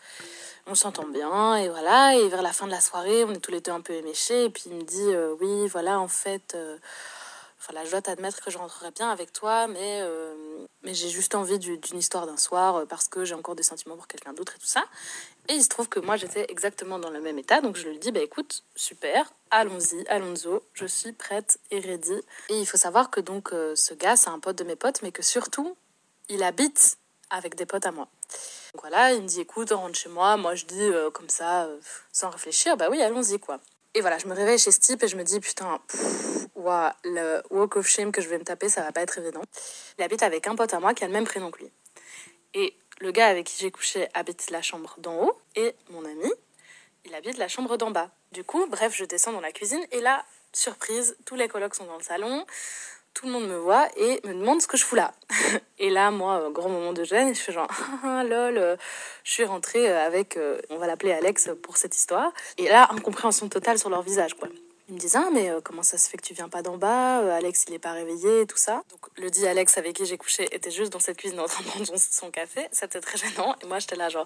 On 0.67 0.75
s'entend 0.75 1.07
bien, 1.07 1.55
et 1.55 1.69
voilà. 1.69 2.15
Et 2.15 2.27
vers 2.27 2.41
la 2.41 2.51
fin 2.53 2.65
de 2.65 2.71
la 2.71 2.81
soirée, 2.81 3.23
on 3.23 3.31
est 3.31 3.39
tous 3.39 3.51
les 3.51 3.61
deux 3.61 3.71
un 3.71 3.81
peu 3.81 3.93
éméchés. 3.93 4.45
Et 4.45 4.49
puis 4.49 4.63
il 4.67 4.73
me 4.73 4.83
dit 4.83 5.13
euh, 5.13 5.35
Oui, 5.39 5.67
voilà, 5.67 5.99
en 5.99 6.07
fait, 6.07 6.55
euh, 7.59 7.63
voilà, 7.67 7.85
je 7.85 7.91
dois 7.91 8.01
t'admettre 8.01 8.41
que 8.43 8.51
je 8.51 8.57
rentrerai 8.57 8.91
bien 8.91 9.09
avec 9.09 9.33
toi, 9.33 9.67
mais, 9.67 9.99
euh, 10.01 10.65
mais 10.83 10.93
j'ai 10.93 11.09
juste 11.09 11.35
envie 11.35 11.59
du- 11.59 11.77
d'une 11.77 11.97
histoire 11.99 12.25
d'un 12.25 12.37
soir 12.37 12.77
euh, 12.77 12.85
parce 12.85 13.07
que 13.07 13.25
j'ai 13.25 13.33
encore 13.35 13.55
des 13.55 13.63
sentiments 13.63 13.95
pour 13.95 14.07
quelqu'un 14.07 14.33
d'autre 14.33 14.53
et 14.55 14.59
tout 14.59 14.65
ça. 14.67 14.83
Et 15.47 15.53
il 15.53 15.63
se 15.63 15.69
trouve 15.69 15.89
que 15.89 15.99
moi, 15.99 16.15
j'étais 16.15 16.45
exactement 16.49 16.99
dans 16.99 17.09
le 17.09 17.19
même 17.21 17.37
état. 17.39 17.59
Donc 17.61 17.75
je 17.75 17.87
lui 17.87 17.97
dis 17.99 18.11
Bah 18.11 18.21
écoute, 18.21 18.63
super, 18.75 19.31
allons-y, 19.51 20.05
allons-y, 20.07 20.59
je 20.73 20.85
suis 20.85 21.11
prête 21.11 21.59
et 21.71 21.79
ready. 21.79 22.13
Et 22.49 22.59
il 22.59 22.65
faut 22.65 22.77
savoir 22.77 23.09
que 23.09 23.19
donc 23.19 23.51
euh, 23.53 23.75
ce 23.75 23.93
gars, 23.93 24.15
c'est 24.15 24.29
un 24.29 24.39
pote 24.39 24.57
de 24.57 24.63
mes 24.63 24.75
potes, 24.75 25.01
mais 25.01 25.11
que 25.11 25.23
surtout, 25.23 25.75
il 26.29 26.43
habite 26.43 26.97
avec 27.31 27.55
des 27.55 27.65
potes 27.65 27.85
à 27.85 27.91
moi. 27.91 28.07
Donc 28.73 28.81
voilà, 28.81 29.13
il 29.13 29.23
me 29.23 29.27
dit 29.27 29.41
écoute, 29.41 29.71
on 29.71 29.77
rentre 29.77 29.95
chez 29.97 30.09
moi. 30.09 30.37
Moi, 30.37 30.53
je 30.55 30.65
dis 30.65 30.89
comme 31.13 31.29
ça, 31.29 31.67
sans 32.11 32.29
réfléchir, 32.29 32.77
bah 32.77 32.87
oui, 32.91 33.01
allons-y 33.01 33.39
quoi. 33.39 33.59
Et 33.95 34.01
voilà, 34.01 34.17
je 34.19 34.27
me 34.27 34.35
réveille 34.35 34.59
chez 34.59 34.71
ce 34.71 34.79
type 34.79 35.03
et 35.03 35.07
je 35.07 35.15
me 35.15 35.23
dis 35.23 35.39
putain, 35.39 35.79
pff, 35.87 36.47
le 37.03 37.41
walk 37.49 37.77
of 37.77 37.87
shame 37.87 38.11
que 38.11 38.21
je 38.21 38.29
vais 38.29 38.37
me 38.37 38.43
taper, 38.43 38.69
ça 38.69 38.81
va 38.81 38.91
pas 38.91 39.01
être 39.01 39.17
évident. 39.17 39.41
Il 39.97 40.03
habite 40.03 40.23
avec 40.23 40.47
un 40.47 40.55
pote 40.55 40.73
à 40.73 40.79
moi 40.79 40.93
qui 40.93 41.03
a 41.03 41.07
le 41.07 41.13
même 41.13 41.25
prénom 41.25 41.51
que 41.51 41.59
lui. 41.59 41.71
Et 42.53 42.75
le 42.99 43.11
gars 43.11 43.27
avec 43.27 43.47
qui 43.47 43.59
j'ai 43.59 43.71
couché 43.71 44.07
habite 44.13 44.51
la 44.51 44.61
chambre 44.61 44.95
d'en 44.99 45.23
haut 45.23 45.37
et 45.55 45.73
mon 45.89 46.05
ami, 46.05 46.31
il 47.05 47.15
habite 47.15 47.37
la 47.37 47.47
chambre 47.47 47.77
d'en 47.77 47.91
bas. 47.91 48.11
Du 48.31 48.43
coup, 48.43 48.65
bref, 48.67 48.93
je 48.95 49.05
descends 49.05 49.31
dans 49.31 49.41
la 49.41 49.51
cuisine 49.51 49.83
et 49.91 50.01
là, 50.01 50.23
surprise, 50.53 51.17
tous 51.25 51.35
les 51.35 51.47
colocs 51.47 51.75
sont 51.75 51.85
dans 51.85 51.97
le 51.97 52.03
salon, 52.03 52.45
tout 53.13 53.25
le 53.25 53.31
monde 53.31 53.47
me 53.47 53.57
voit 53.57 53.87
et 53.97 54.19
me 54.25 54.33
demande 54.33 54.61
ce 54.61 54.67
que 54.67 54.77
je 54.77 54.85
fous 54.85 54.95
là. 54.95 55.13
et 55.79 55.89
là, 55.89 56.11
moi, 56.11 56.49
grand 56.51 56.69
moment 56.69 56.93
de 56.93 57.03
gêne, 57.03 57.33
je 57.33 57.39
fais 57.39 57.51
genre, 57.51 57.69
ah, 58.03 58.23
lol, 58.23 58.57
euh, 58.57 58.75
je 59.23 59.31
suis 59.31 59.45
rentrée 59.45 59.89
euh, 59.89 60.05
avec, 60.05 60.37
euh, 60.37 60.59
on 60.69 60.77
va 60.77 60.87
l'appeler 60.87 61.11
Alex 61.11 61.49
pour 61.61 61.77
cette 61.77 61.95
histoire. 61.95 62.31
Et 62.57 62.67
là, 62.67 62.89
incompréhension 62.91 63.49
totale 63.49 63.79
sur 63.79 63.89
leur 63.89 64.01
visage, 64.01 64.33
quoi. 64.35 64.47
Ils 64.87 64.95
me 64.95 64.99
disent, 64.99 65.15
ah, 65.15 65.29
mais 65.31 65.51
comment 65.63 65.83
ça 65.83 65.99
se 65.99 66.09
fait 66.09 66.17
que 66.17 66.23
tu 66.23 66.33
viens 66.33 66.49
pas 66.49 66.63
d'en 66.63 66.77
bas 66.77 67.35
Alex, 67.35 67.65
il 67.67 67.75
est 67.75 67.79
pas 67.79 67.91
réveillé 67.91 68.47
tout 68.47 68.57
ça. 68.57 68.81
Donc, 68.89 69.01
le 69.17 69.29
dit 69.29 69.45
Alex 69.45 69.77
avec 69.77 69.95
qui 69.95 70.03
j'ai 70.07 70.17
couché 70.17 70.47
était 70.51 70.71
juste 70.71 70.91
dans 70.91 70.99
cette 70.99 71.17
cuisine 71.17 71.39
en 71.39 71.45
train 71.45 71.63
de 71.63 71.69
prendre 71.69 71.85
son, 71.85 71.95
son 71.97 72.31
café. 72.31 72.67
C'était 72.71 72.99
très 72.99 73.19
gênant. 73.19 73.55
Et 73.61 73.67
moi, 73.67 73.77
j'étais 73.77 73.95
là, 73.95 74.09
genre, 74.09 74.25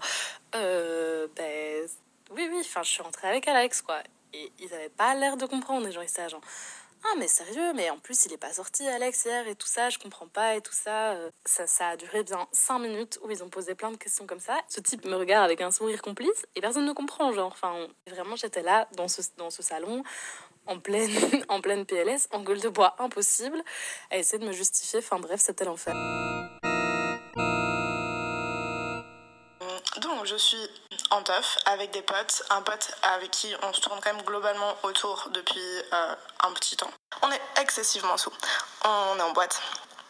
euh, 0.55 1.27
ben, 1.35 1.85
oui, 2.31 2.47
oui, 2.49 2.59
enfin, 2.61 2.81
je 2.81 2.91
suis 2.91 3.03
rentrée 3.03 3.27
avec 3.27 3.45
Alex, 3.45 3.81
quoi. 3.81 3.99
Et 4.31 4.53
ils 4.57 4.73
avaient 4.73 4.87
pas 4.87 5.13
l'air 5.15 5.35
de 5.35 5.45
comprendre. 5.45 5.85
Et 5.85 5.91
genre, 5.91 6.03
ils 6.03 6.09
étaient 6.09 6.29
genre, 6.29 6.39
ah, 7.05 7.15
mais 7.17 7.27
sérieux, 7.27 7.73
mais 7.73 7.89
en 7.89 7.99
plus, 7.99 8.25
il 8.25 8.33
est 8.33 8.37
pas 8.37 8.53
sorti, 8.53 8.87
Alex, 8.87 9.25
hier 9.25 9.47
et 9.47 9.55
tout 9.55 9.67
ça, 9.67 9.89
je 9.89 9.99
comprends 9.99 10.27
pas 10.27 10.55
et 10.55 10.61
tout 10.61 10.73
ça. 10.73 11.11
Euh, 11.13 11.29
Ça, 11.45 11.67
ça 11.67 11.89
a 11.89 11.97
duré 11.97 12.23
bien 12.23 12.47
cinq 12.51 12.79
minutes 12.79 13.19
où 13.23 13.29
ils 13.29 13.43
ont 13.43 13.49
posé 13.49 13.75
plein 13.75 13.91
de 13.91 13.97
questions 13.97 14.25
comme 14.25 14.39
ça. 14.39 14.59
Ce 14.69 14.79
type 14.79 15.05
me 15.05 15.15
regarde 15.15 15.45
avec 15.45 15.61
un 15.61 15.71
sourire 15.71 16.01
complice 16.01 16.45
et 16.55 16.61
personne 16.61 16.85
ne 16.85 16.93
comprend, 16.93 17.31
genre. 17.33 17.51
Enfin, 17.51 17.87
vraiment, 18.07 18.35
j'étais 18.35 18.61
là, 18.61 18.87
dans 18.95 19.07
ce, 19.07 19.21
dans 19.37 19.49
ce 19.49 19.61
salon, 19.61 20.03
en 20.65 20.79
pleine, 20.79 21.11
en 21.49 21.61
pleine 21.61 21.85
PLS, 21.85 22.29
en 22.31 22.41
gueule 22.41 22.61
de 22.61 22.69
bois 22.69 22.95
impossible, 22.99 23.61
à 24.09 24.17
essayer 24.17 24.39
de 24.39 24.47
me 24.47 24.53
justifier. 24.53 24.99
Enfin, 24.99 25.19
bref, 25.19 25.41
c'était 25.41 25.65
l'enfer. 25.65 25.93
Je 30.23 30.35
suis 30.37 30.69
en 31.11 31.21
teuf 31.21 31.57
avec 31.65 31.91
des 31.91 32.01
potes, 32.01 32.43
un 32.49 32.61
pote 32.61 32.91
avec 33.01 33.29
qui 33.31 33.53
on 33.61 33.73
se 33.73 33.81
tourne 33.81 33.99
quand 34.01 34.13
même 34.13 34.23
globalement 34.23 34.73
autour 34.83 35.27
depuis 35.31 35.59
euh, 35.91 36.15
un 36.43 36.51
petit 36.53 36.77
temps. 36.77 36.89
On 37.21 37.31
est 37.31 37.41
excessivement 37.61 38.17
sous. 38.17 38.31
On 38.85 39.17
est 39.17 39.21
en 39.21 39.31
boîte. 39.33 39.61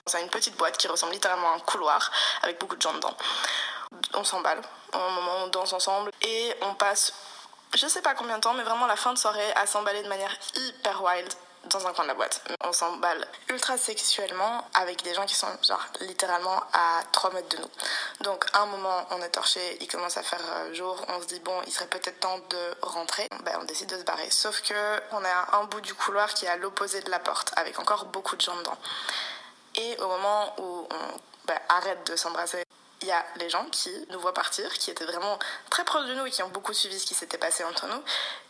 C'est 0.06 0.22
une 0.22 0.30
petite 0.30 0.56
boîte 0.58 0.78
qui 0.78 0.88
ressemble 0.88 1.14
littéralement 1.14 1.52
à 1.52 1.56
un 1.56 1.60
couloir 1.60 2.12
avec 2.44 2.60
beaucoup 2.60 2.76
de 2.76 2.82
gens 2.82 2.94
dedans. 2.94 3.16
On 4.14 4.24
s'emballe. 4.24 4.62
On 4.94 5.48
danse 5.48 5.74
ensemble 5.74 6.12
et 6.22 6.56
on 6.62 6.76
passe 6.76 7.14
je 7.76 7.88
sais 7.88 8.02
pas 8.02 8.14
combien 8.14 8.36
de 8.38 8.42
temps, 8.42 8.54
mais 8.54 8.64
vraiment 8.64 8.86
la 8.86 8.96
fin 8.96 9.14
de 9.14 9.18
soirée 9.18 9.52
à 9.56 9.66
s'emballer 9.66 10.04
de 10.04 10.08
manière 10.08 10.36
hyper 10.56 11.04
wild 11.04 11.34
dans 11.66 11.88
un 11.88 11.94
coin 11.94 12.04
de 12.04 12.10
la 12.10 12.14
boîte. 12.14 12.42
On 12.62 12.72
s'emballe 12.74 13.28
ultra 13.50 13.78
sexuellement 13.78 14.68
avec 14.74 15.04
des 15.04 15.14
gens 15.14 15.26
qui 15.26 15.36
sont 15.36 15.48
genre 15.68 15.86
littéralement 16.02 16.62
à 16.74 17.02
3 17.12 17.34
mètres 17.34 17.50
de 17.56 17.62
nous. 17.62 17.70
Donc 18.22 18.46
à 18.54 18.62
un 18.62 18.66
moment 18.66 19.08
on 19.12 19.22
est 19.22 19.30
torché, 19.30 19.78
il 19.82 19.88
commence 19.88 20.18
à 20.18 20.24
faire 20.24 20.42
euh, 20.48 20.74
jour, 20.74 21.04
on 21.10 21.22
se 21.22 21.28
dit 21.28 21.40
bon 21.40 21.56
il 21.66 21.74
serait 21.74 21.88
peut-être 21.88 22.20
temps 22.20 22.40
de 22.50 22.76
rentrer. 22.82 23.28
Ben 23.44 23.58
on 23.62 23.66
décide 23.66 23.90
de 23.90 23.98
se 23.98 24.04
barrer. 24.04 24.30
Sauf 24.30 24.62
que 24.62 25.02
on 25.12 25.24
est 25.24 25.28
à 25.28 25.58
un 25.58 25.64
bout 25.66 25.82
du 25.82 25.94
couloir 25.94 26.34
qui 26.34 26.46
est 26.46 26.50
à 26.50 26.58
l'opposé 26.58 27.02
de 27.02 27.10
la 27.10 27.20
porte 27.20 27.52
avec 27.56 27.80
encore 27.80 28.06
beaucoup 28.06 28.36
de 28.36 28.42
gens 28.42 28.56
dedans. 28.58 28.78
Et 29.76 29.98
au 30.00 30.08
moment 30.08 30.54
où 30.60 30.88
on 30.90 31.20
ben, 31.46 31.60
arrête 31.70 32.06
de 32.08 32.16
s'embrasser, 32.16 32.64
il 33.04 33.08
y 33.08 33.12
a 33.12 33.24
les 33.38 33.50
gens 33.50 33.66
qui 33.66 33.92
nous 34.12 34.20
voient 34.20 34.34
partir, 34.34 34.72
qui 34.74 34.90
étaient 34.90 35.04
vraiment 35.06 35.38
très 35.70 35.84
proches 35.84 36.08
de 36.08 36.16
nous 36.16 36.26
et 36.26 36.32
qui 36.32 36.42
ont 36.42 36.48
beaucoup 36.50 36.74
suivi 36.74 36.98
ce 36.98 37.06
qui 37.06 37.14
s'était 37.14 37.38
passé 37.38 37.64
entre 37.66 37.86
nous, 37.88 38.02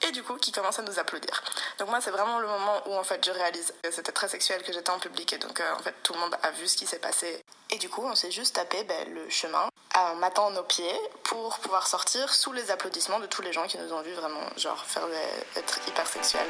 et 0.07 0.11
du 0.11 0.21
coup 0.21 0.35
qui 0.35 0.51
commencent 0.51 0.77
à 0.77 0.83
nous 0.83 0.99
applaudir. 0.99 1.43
Donc 1.79 1.89
moi 1.89 1.99
c'est 2.01 2.11
vraiment 2.11 2.39
le 2.39 2.47
moment 2.47 2.87
où 2.87 2.93
en 2.93 3.03
fait 3.03 3.25
je 3.25 3.31
réalise 3.31 3.73
que 3.81 3.91
c'était 3.91 4.11
très 4.11 4.27
sexuel, 4.27 4.61
que 4.61 4.71
j'étais 4.71 4.91
en 4.91 4.99
public 4.99 5.33
et 5.33 5.39
donc 5.39 5.59
euh, 5.59 5.73
en 5.73 5.79
fait 5.79 5.95
tout 6.03 6.13
le 6.13 6.19
monde 6.19 6.35
a 6.43 6.51
vu 6.51 6.67
ce 6.67 6.77
qui 6.77 6.85
s'est 6.85 6.99
passé. 6.99 7.41
Et 7.71 7.77
du 7.77 7.89
coup 7.89 8.03
on 8.03 8.13
s'est 8.13 8.29
juste 8.29 8.55
tapé 8.55 8.83
ben, 8.83 9.11
le 9.13 9.27
chemin 9.29 9.69
en 9.95 10.15
m'attendant 10.15 10.57
nos 10.57 10.63
pieds 10.63 10.99
pour 11.23 11.57
pouvoir 11.59 11.87
sortir 11.87 12.31
sous 12.31 12.53
les 12.53 12.69
applaudissements 12.69 13.19
de 13.19 13.25
tous 13.25 13.41
les 13.41 13.53
gens 13.53 13.65
qui 13.65 13.79
nous 13.79 13.91
ont 13.91 14.01
vu 14.03 14.13
vraiment 14.13 14.47
genre 14.55 14.85
faire 14.85 15.07
être 15.55 15.79
hyper 15.87 16.05
sexuels. 16.05 16.47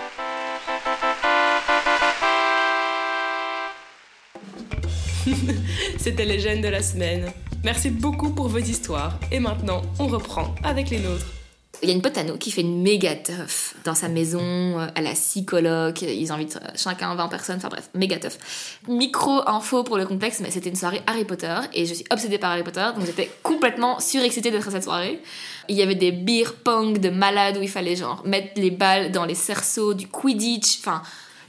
C'était 5.98 6.26
les 6.26 6.40
gènes 6.40 6.62
de 6.62 6.68
la 6.68 6.84
semaine. 6.84 7.32
Merci 7.64 7.92
beaucoup 7.92 8.30
pour 8.30 8.50
vos 8.50 8.60
histoires. 8.60 9.18
Et 9.32 9.40
maintenant, 9.40 9.82
on 9.98 10.08
reprend 10.08 10.54
avec 10.64 10.90
les 10.90 11.00
nôtres. 11.00 11.28
Il 11.82 11.88
y 11.88 11.92
a 11.92 11.96
une 11.96 12.02
pote 12.02 12.18
à 12.18 12.24
nous 12.24 12.38
qui 12.38 12.52
fait 12.52 12.62
une 12.62 12.82
méga 12.82 13.16
teuf 13.16 13.76
dans 13.86 13.96
sa 13.96 14.10
maison, 14.10 14.42
euh, 14.42 14.88
elle 14.96 15.08
a 15.08 15.16
six 15.16 15.44
colocs, 15.46 16.02
ils 16.02 16.32
invitent 16.32 16.58
euh, 16.58 16.68
chacun 16.76 17.16
20 17.16 17.28
personnes, 17.30 17.58
enfin 17.58 17.70
bref, 17.70 17.90
méga 17.94 18.18
teuf. 18.18 18.80
Micro 18.88 19.42
info 19.48 19.84
pour 19.84 19.98
le 19.98 20.06
complexe, 20.06 20.40
mais 20.42 20.52
c'était 20.52 20.70
une 20.70 20.76
soirée 20.76 21.02
Harry 21.08 21.26
Potter 21.26 21.56
et 21.74 21.86
je 21.86 21.94
suis 21.94 22.06
obsédée 22.10 22.38
par 22.38 22.52
Harry 22.52 22.64
Potter, 22.64 22.86
donc 22.96 23.06
j'étais 23.06 23.30
complètement 23.44 24.00
surexcitée 24.00 24.52
d'être 24.52 24.68
à 24.68 24.72
cette 24.72 24.84
soirée. 24.84 25.22
Il 25.68 25.76
y 25.76 25.82
avait 25.82 25.96
des 25.96 26.12
beer 26.12 26.54
pong 26.64 27.00
de 27.00 27.10
malades 27.10 27.58
où 27.58 27.62
il 27.62 27.70
fallait 27.70 27.96
genre 27.96 28.22
mettre 28.26 28.52
les 28.56 28.72
balles 28.72 29.12
dans 29.12 29.26
les 29.26 29.36
cerceaux, 29.36 29.94
du 29.94 30.08
Quidditch, 30.08 30.80
enfin. 30.80 31.02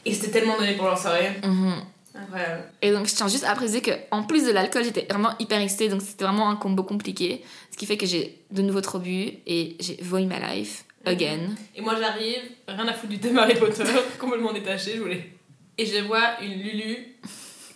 Et 0.05 0.15
c'était 0.15 0.41
tellement 0.41 0.57
donné 0.59 0.75
pour 0.75 0.87
leur 0.87 0.99
soirée. 0.99 1.33
mhm. 1.45 1.75
Incroyable. 2.15 2.63
Et 2.81 2.93
donc, 2.93 3.07
je 3.07 3.15
tiens 3.15 3.29
juste 3.29 3.45
à 3.45 3.55
préciser 3.55 3.83
qu'en 3.83 4.23
plus 4.23 4.45
de 4.45 4.53
l'alcool, 4.53 4.85
j'étais 4.85 5.07
vraiment 5.11 5.35
hyper 5.39 5.61
excitée, 5.61 5.89
donc 5.89 6.01
c'était 6.03 6.25
vraiment 6.25 6.49
un 6.49 6.57
combo 6.57 6.85
compliqué. 6.85 7.43
Ce 7.71 7.77
qui 7.77 7.87
fait 7.87 7.97
que 7.97 8.07
j'ai 8.07 8.39
de 8.53 8.63
nouveau 8.63 8.81
trop 8.81 9.01
bu 9.01 9.33
et 9.47 9.77
j'ai 9.81 9.99
void 10.01 10.21
my 10.21 10.37
life 10.41 10.85
again. 11.05 11.55
Et 11.75 11.81
moi 11.81 11.97
j'arrive, 11.99 12.43
rien 12.69 12.87
à 12.87 12.93
foutre 12.93 13.13
du 13.13 13.19
thème 13.19 13.39
Harry 13.39 13.55
Potter, 13.55 13.83
complètement 14.19 14.53
détaché, 14.53 14.93
je 14.97 15.03
voulais. 15.03 15.31
Et 15.77 15.87
je 15.87 15.99
vois 16.03 16.41
une 16.41 16.63
Lulu 16.63 17.17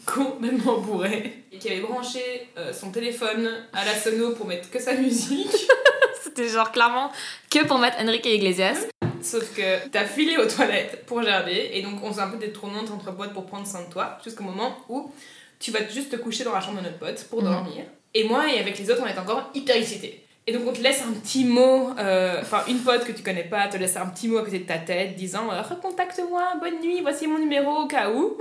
complètement 0.07 0.79
bourrée 0.79 1.45
et 1.53 1.59
qui 1.59 1.69
avait 1.69 1.81
branché 1.81 2.49
euh, 2.57 2.73
son 2.73 2.91
téléphone 2.91 3.51
à 3.73 3.85
la 3.85 3.95
sono 3.95 4.31
pour 4.33 4.47
mettre 4.47 4.71
que 4.71 4.81
sa 4.81 4.95
musique. 4.95 5.55
C'était 6.23 6.49
genre 6.49 6.71
clairement 6.71 7.11
que 7.51 7.67
pour 7.67 7.79
mettre 7.79 7.99
Enrique 8.01 8.27
Iglesias. 8.27 8.87
Sauf 9.23 9.55
que 9.55 9.89
t'as 9.89 10.05
filé 10.05 10.37
aux 10.37 10.47
toilettes 10.47 11.05
pour 11.07 11.23
gerber 11.23 11.71
et 11.73 11.83
donc 11.83 12.03
on 12.03 12.11
faisait 12.11 12.23
un 12.23 12.29
peu 12.29 12.39
des 12.39 12.53
tournantes 12.53 12.91
entre 12.91 13.13
potes 13.13 13.33
pour 13.33 13.47
prendre 13.47 13.67
soin 13.67 13.83
de 13.85 13.91
toi 13.91 14.19
jusqu'au 14.25 14.45
moment 14.45 14.77
où 14.89 15.11
tu 15.59 15.71
vas 15.71 15.87
juste 15.89 16.11
te 16.11 16.17
coucher 16.17 16.45
dans 16.45 16.53
la 16.53 16.61
chambre 16.61 16.79
de 16.79 16.85
notre 16.85 16.99
pote 16.99 17.25
pour 17.31 17.43
Mhm. 17.43 17.51
dormir. 17.51 17.85
Et 18.15 18.25
moi 18.25 18.53
et 18.53 18.59
avec 18.59 18.79
les 18.79 18.91
autres 18.91 19.03
on 19.03 19.07
est 19.07 19.19
encore 19.19 19.51
hyper 19.55 19.77
excités. 19.77 20.25
Et 20.47 20.53
donc 20.53 20.63
on 20.67 20.73
te 20.73 20.81
laisse 20.81 21.03
un 21.03 21.13
petit 21.13 21.45
mot, 21.45 21.91
euh, 21.99 22.39
enfin 22.41 22.63
une 22.69 22.79
pote 22.79 23.05
que 23.05 23.13
tu 23.13 23.23
connais 23.23 23.45
pas 23.45 23.69
te 23.69 23.77
laisse 23.77 23.97
un 23.97 24.07
petit 24.07 24.29
mot 24.29 24.39
à 24.39 24.45
côté 24.45 24.61
de 24.61 24.65
ta 24.67 24.79
tête 24.79 25.15
disant 25.17 25.51
euh, 25.53 25.61
recontacte-moi, 25.63 26.55
bonne 26.61 26.81
nuit, 26.81 27.01
voici 27.03 27.27
mon 27.27 27.39
numéro 27.39 27.71
au 27.83 27.87
cas 27.87 28.11
où. 28.11 28.39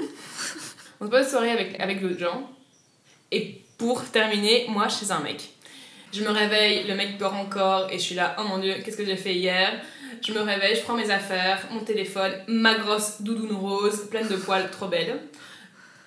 on 1.02 1.06
se 1.06 1.12
passe 1.12 1.30
soirée 1.30 1.52
avec, 1.52 1.80
avec 1.80 2.02
d'autres 2.02 2.20
gens. 2.20 2.50
Et 3.32 3.62
pour 3.78 4.06
terminer, 4.06 4.66
moi 4.70 4.88
suis 4.90 5.12
un 5.12 5.20
mec. 5.20 5.50
Je 6.14 6.24
me 6.24 6.30
réveille, 6.30 6.88
le 6.88 6.96
mec 6.96 7.18
dort 7.18 7.36
encore 7.36 7.90
et 7.92 7.98
je 7.98 8.04
suis 8.04 8.16
là, 8.16 8.36
oh 8.40 8.44
mon 8.48 8.60
dieu, 8.60 8.76
qu'est-ce 8.84 8.98
que 8.98 9.06
j'ai 9.06 9.18
fait 9.18 9.36
hier? 9.36 9.74
Je 10.22 10.34
me 10.34 10.40
réveille, 10.40 10.76
je 10.76 10.82
prends 10.82 10.96
mes 10.96 11.10
affaires, 11.10 11.68
mon 11.72 11.82
téléphone, 11.82 12.32
ma 12.48 12.76
grosse 12.76 13.22
doudoune 13.22 13.54
rose, 13.54 14.08
pleine 14.10 14.28
de 14.28 14.36
poils, 14.36 14.70
trop 14.72 14.88
belle. 14.88 15.20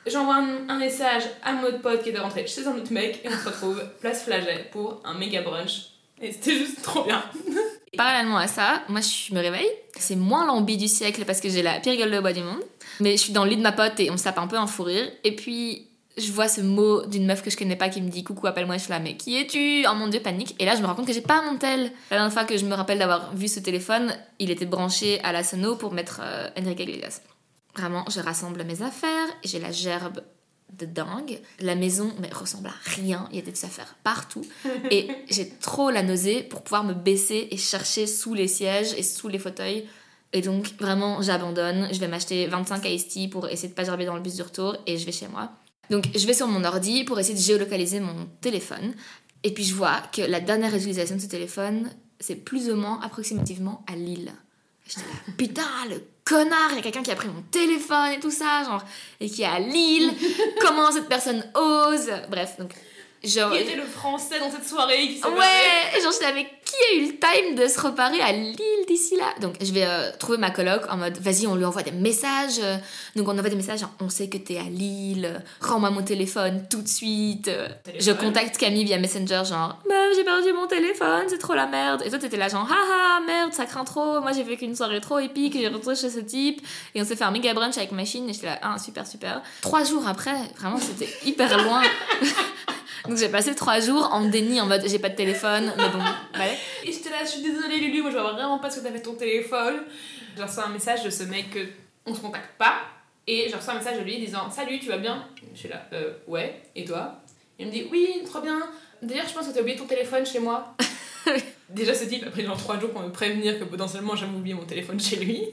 J'envoie 0.06 0.36
un, 0.68 0.78
message 0.78 1.24
à 1.44 1.52
mon 1.52 1.68
autre 1.68 1.80
pote 1.82 2.02
qui 2.02 2.08
est 2.08 2.18
rentré 2.18 2.46
chez 2.46 2.66
un 2.66 2.74
autre 2.74 2.92
mec 2.92 3.20
et 3.22 3.28
on 3.28 3.38
se 3.38 3.48
retrouve 3.48 3.82
place 4.00 4.24
Flaget 4.24 4.68
pour 4.72 5.02
un 5.04 5.14
méga 5.14 5.42
brunch. 5.42 5.90
Et 6.20 6.32
c'était 6.32 6.56
juste 6.56 6.82
trop 6.82 7.04
bien. 7.04 7.22
Parallèlement 7.96 8.38
à 8.38 8.46
ça, 8.46 8.82
moi 8.88 9.00
je 9.00 9.34
me 9.34 9.40
réveille. 9.40 9.70
C'est 9.98 10.16
moins 10.16 10.46
l'ambi 10.46 10.76
du 10.76 10.88
siècle 10.88 11.24
parce 11.26 11.40
que 11.40 11.48
j'ai 11.48 11.62
la 11.62 11.80
pire 11.80 11.96
gueule 11.96 12.10
de 12.10 12.20
bois 12.20 12.32
du 12.32 12.42
monde. 12.42 12.62
Mais 13.00 13.12
je 13.12 13.22
suis 13.22 13.32
dans 13.32 13.44
le 13.44 13.50
lit 13.50 13.56
de 13.56 13.62
ma 13.62 13.72
pote 13.72 13.98
et 14.00 14.10
on 14.10 14.16
se 14.16 14.24
tape 14.24 14.38
un 14.38 14.46
peu 14.46 14.56
un 14.56 14.66
fou 14.66 14.84
rire. 14.84 15.10
Et 15.24 15.36
puis 15.36 15.89
je 16.20 16.32
vois 16.32 16.48
ce 16.48 16.60
mot 16.60 17.04
d'une 17.06 17.26
meuf 17.26 17.42
que 17.42 17.50
je 17.50 17.56
connais 17.56 17.76
pas 17.76 17.88
qui 17.88 18.02
me 18.02 18.08
dit 18.08 18.24
coucou, 18.24 18.46
appelle-moi. 18.46 18.76
Je 18.76 18.82
suis 18.82 18.90
là, 18.90 19.00
mais 19.00 19.16
qui 19.16 19.36
es-tu? 19.36 19.84
Oh 19.90 19.94
mon 19.94 20.08
dieu, 20.08 20.20
panique. 20.20 20.54
Et 20.58 20.64
là 20.64 20.76
je 20.76 20.82
me 20.82 20.86
rends 20.86 20.94
compte 20.94 21.06
que 21.06 21.12
j'ai 21.12 21.20
pas 21.20 21.42
mon 21.42 21.56
tel. 21.56 21.92
La 22.10 22.18
dernière 22.18 22.32
fois 22.32 22.44
que 22.44 22.56
je 22.56 22.64
me 22.64 22.74
rappelle 22.74 22.98
d'avoir 22.98 23.34
vu 23.34 23.48
ce 23.48 23.60
téléphone, 23.60 24.14
il 24.38 24.50
était 24.50 24.66
branché 24.66 25.20
à 25.22 25.32
la 25.32 25.42
sono 25.42 25.76
pour 25.76 25.92
mettre 25.92 26.20
euh, 26.22 26.48
Enrique 26.58 26.80
Iglesias. 26.80 27.22
Vraiment, 27.76 28.04
je 28.10 28.20
rassemble 28.20 28.64
mes 28.64 28.82
affaires, 28.82 29.28
j'ai 29.44 29.58
la 29.58 29.70
gerbe 29.70 30.20
de 30.78 30.86
dingue. 30.86 31.40
La 31.60 31.74
maison 31.74 32.12
mais 32.20 32.30
ressemble 32.32 32.68
à 32.68 32.74
rien, 32.84 33.28
il 33.30 33.36
y 33.36 33.38
a 33.38 33.42
des 33.42 33.64
affaires 33.64 33.96
partout. 34.04 34.44
Et 34.90 35.08
j'ai 35.30 35.48
trop 35.48 35.90
la 35.90 36.02
nausée 36.02 36.42
pour 36.42 36.62
pouvoir 36.62 36.84
me 36.84 36.94
baisser 36.94 37.48
et 37.50 37.56
chercher 37.56 38.06
sous 38.06 38.34
les 38.34 38.48
sièges 38.48 38.92
et 38.96 39.02
sous 39.02 39.28
les 39.28 39.38
fauteuils. 39.38 39.86
Et 40.32 40.42
donc, 40.42 40.74
vraiment, 40.78 41.22
j'abandonne. 41.22 41.88
Je 41.92 41.98
vais 41.98 42.06
m'acheter 42.06 42.46
25 42.46 42.84
iced 42.86 43.08
tea 43.08 43.28
pour 43.28 43.48
essayer 43.48 43.68
de 43.68 43.74
pas 43.74 43.84
gerber 43.84 44.04
dans 44.04 44.14
le 44.14 44.20
bus 44.20 44.36
du 44.36 44.42
retour 44.42 44.76
et 44.86 44.96
je 44.96 45.04
vais 45.04 45.12
chez 45.12 45.26
moi. 45.26 45.50
Donc, 45.90 46.06
je 46.14 46.26
vais 46.26 46.34
sur 46.34 46.46
mon 46.46 46.64
ordi 46.64 47.04
pour 47.04 47.18
essayer 47.18 47.34
de 47.34 47.40
géolocaliser 47.40 48.00
mon 48.00 48.26
téléphone. 48.40 48.94
Et 49.42 49.52
puis, 49.52 49.64
je 49.64 49.74
vois 49.74 50.00
que 50.12 50.22
la 50.22 50.40
dernière 50.40 50.74
utilisation 50.74 51.16
de 51.16 51.20
ce 51.20 51.26
téléphone, 51.26 51.90
c'est 52.20 52.36
plus 52.36 52.70
ou 52.70 52.76
moins 52.76 53.00
approximativement 53.02 53.84
à 53.90 53.96
Lille. 53.96 54.32
J'étais 54.86 55.00
là, 55.00 55.32
putain, 55.36 55.88
le 55.88 56.02
connard, 56.24 56.70
il 56.70 56.76
y 56.76 56.78
a 56.78 56.82
quelqu'un 56.82 57.02
qui 57.02 57.10
a 57.10 57.16
pris 57.16 57.28
mon 57.28 57.42
téléphone 57.50 58.12
et 58.16 58.20
tout 58.20 58.30
ça, 58.30 58.64
genre, 58.64 58.84
et 59.18 59.28
qui 59.28 59.42
est 59.42 59.46
à 59.46 59.58
Lille. 59.58 60.12
Comment 60.60 60.92
cette 60.92 61.08
personne 61.08 61.44
ose? 61.54 62.10
Bref, 62.30 62.56
donc, 62.58 62.72
genre. 63.24 63.52
Qui 63.52 63.58
était 63.58 63.76
le 63.76 63.84
français 63.84 64.38
dans 64.38 64.50
cette 64.50 64.66
soirée 64.66 65.08
qui 65.08 65.22
Ouais, 65.24 66.00
genre 66.02 66.12
je 66.12 66.34
mais 66.34 66.46
qui 66.64 66.76
a 66.92 66.96
eu 67.02 67.06
le 67.06 67.18
time 67.18 67.54
de 67.56 67.66
se 67.66 67.80
reparer 67.80 68.20
à 68.20 68.32
Lille 68.32 68.56
d'ici 68.86 69.16
là? 69.16 69.34
Donc 69.40 69.54
je 69.60 69.72
vais 69.72 69.84
euh, 69.84 70.10
trouver 70.18 70.38
ma 70.38 70.50
coloc 70.50 70.82
en 70.88 70.96
mode 70.96 71.18
vas-y 71.18 71.46
on 71.46 71.54
lui 71.56 71.64
envoie 71.64 71.82
des 71.82 71.90
messages. 71.90 72.60
euh, 72.62 72.76
Donc 73.16 73.26
on 73.28 73.32
envoie 73.32 73.50
des 73.50 73.56
messages 73.56 73.80
genre 73.80 73.90
on 74.00 74.08
sait 74.08 74.28
que 74.28 74.36
t'es 74.38 74.56
à 74.58 74.62
Lille, 74.62 75.24
euh, 75.26 75.38
rends-moi 75.60 75.90
mon 75.90 76.02
téléphone 76.02 76.64
tout 76.70 76.82
de 76.82 76.88
suite. 76.88 77.50
Je 77.98 78.12
contacte 78.12 78.56
Camille 78.56 78.84
via 78.84 78.98
Messenger 78.98 79.42
genre 79.48 79.78
meuf 79.88 80.14
j'ai 80.16 80.24
perdu 80.24 80.52
mon 80.52 80.66
téléphone, 80.66 81.24
c'est 81.28 81.38
trop 81.38 81.54
la 81.54 81.66
merde. 81.66 82.02
Et 82.04 82.10
toi 82.10 82.18
t'étais 82.18 82.36
là 82.36 82.48
genre 82.48 82.68
haha 82.70 83.20
merde 83.26 83.52
ça 83.52 83.66
craint 83.66 83.84
trop, 83.84 84.20
moi 84.20 84.32
j'ai 84.32 84.44
vécu 84.44 84.64
une 84.64 84.76
soirée 84.76 85.00
trop 85.00 85.18
épique, 85.18 85.54
j'ai 85.54 85.68
retrouvé 85.68 85.96
chez 85.96 86.10
ce 86.10 86.20
type 86.20 86.64
et 86.94 87.02
on 87.02 87.04
s'est 87.04 87.16
fait 87.16 87.24
un 87.24 87.30
méga 87.32 87.52
brunch 87.52 87.76
avec 87.76 87.92
machine 87.92 88.28
et 88.28 88.32
j'étais 88.32 88.46
là 88.46 88.58
ah 88.62 88.76
super 88.78 89.06
super. 89.06 89.42
Trois 89.60 89.82
jours 89.84 90.06
après 90.06 90.34
vraiment 90.58 90.78
c'était 90.78 91.08
hyper 91.24 91.62
loin. 91.64 91.82
Donc 93.08 93.16
j'ai 93.16 93.28
passé 93.28 93.54
trois 93.54 93.80
jours 93.80 94.08
en 94.12 94.26
déni 94.26 94.60
en 94.60 94.66
mode 94.66 94.82
j'ai 94.86 94.98
pas 94.98 95.08
de 95.08 95.16
téléphone, 95.16 95.72
mais 95.76 95.88
bon, 95.88 95.98
ouais. 96.38 96.58
Et 96.84 96.92
j'étais 96.92 97.10
là, 97.10 97.18
je 97.22 97.30
suis 97.30 97.42
désolée 97.42 97.78
Lulu, 97.78 98.02
moi 98.02 98.10
je 98.10 98.18
vois 98.18 98.32
vraiment 98.32 98.58
pas 98.58 98.70
ce 98.70 98.80
que 98.80 98.84
t'as 98.84 98.92
fait 98.92 99.02
ton 99.02 99.14
téléphone. 99.14 99.82
Je 100.36 100.42
reçois 100.42 100.66
un 100.66 100.70
message 100.70 101.04
de 101.04 101.10
ce 101.10 101.24
mec 101.24 101.50
que 101.50 101.60
on 102.06 102.14
se 102.14 102.20
contacte 102.20 102.56
pas. 102.58 102.76
Et 103.26 103.48
je 103.48 103.56
reçois 103.56 103.74
un 103.74 103.78
message 103.78 103.98
de 103.98 104.04
lui 104.04 104.18
disant 104.18 104.50
Salut, 104.50 104.78
tu 104.78 104.88
vas 104.88 104.98
bien? 104.98 105.24
Je 105.54 105.58
suis 105.58 105.68
là, 105.68 105.86
euh, 105.92 106.12
ouais, 106.26 106.62
et 106.74 106.84
toi? 106.84 107.20
Il 107.58 107.66
me 107.66 107.72
dit 107.72 107.86
Oui, 107.90 108.22
trop 108.24 108.40
bien. 108.40 108.60
D'ailleurs, 109.02 109.28
je 109.28 109.34
pense 109.34 109.46
que 109.46 109.52
t'as 109.52 109.60
oublié 109.60 109.76
ton 109.76 109.86
téléphone 109.86 110.26
chez 110.26 110.40
moi. 110.40 110.74
Déjà, 111.68 111.94
ce 111.94 112.04
type 112.04 112.26
a 112.26 112.30
pris 112.30 112.44
genre 112.44 112.56
3 112.56 112.80
jours 112.80 112.90
pour 112.90 113.02
me 113.02 113.10
prévenir 113.10 113.58
que 113.58 113.64
potentiellement 113.64 114.16
j'avais 114.16 114.34
oublié 114.34 114.54
mon 114.54 114.64
téléphone 114.64 114.98
chez 114.98 115.16
lui. 115.16 115.44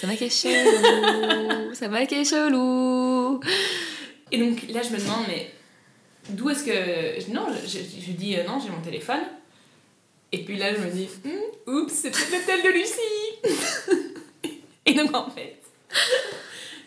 Ça 0.00 0.06
m'a 0.06 0.14
est 0.14 0.30
chelou, 0.30 1.74
ça 1.74 1.88
m'a 1.88 2.02
est 2.02 2.24
chelou. 2.24 3.40
Et 4.32 4.38
donc 4.38 4.62
là, 4.70 4.80
je 4.82 4.90
me 4.90 4.98
demande, 4.98 5.24
mais 5.28 5.50
d'où 6.30 6.50
est-ce 6.50 6.64
que. 6.64 7.30
Non, 7.32 7.46
je, 7.62 7.66
je- 7.68 8.00
je 8.06 8.12
dis 8.12 8.36
euh, 8.36 8.44
non, 8.44 8.58
j'ai 8.62 8.70
mon 8.70 8.80
téléphone. 8.80 9.20
Et 10.32 10.44
puis 10.44 10.56
là, 10.56 10.72
je 10.74 10.80
me 10.80 10.90
dis, 10.90 11.08
Hmm, 11.24 11.70
oups, 11.72 11.92
c'est 11.92 12.10
peut-être 12.10 12.30
le 12.30 12.46
tel 12.46 12.62
de 12.62 12.68
Lucie. 12.68 14.10
Et 14.86 14.94
donc 14.94 15.14
en 15.14 15.28
fait, 15.30 15.56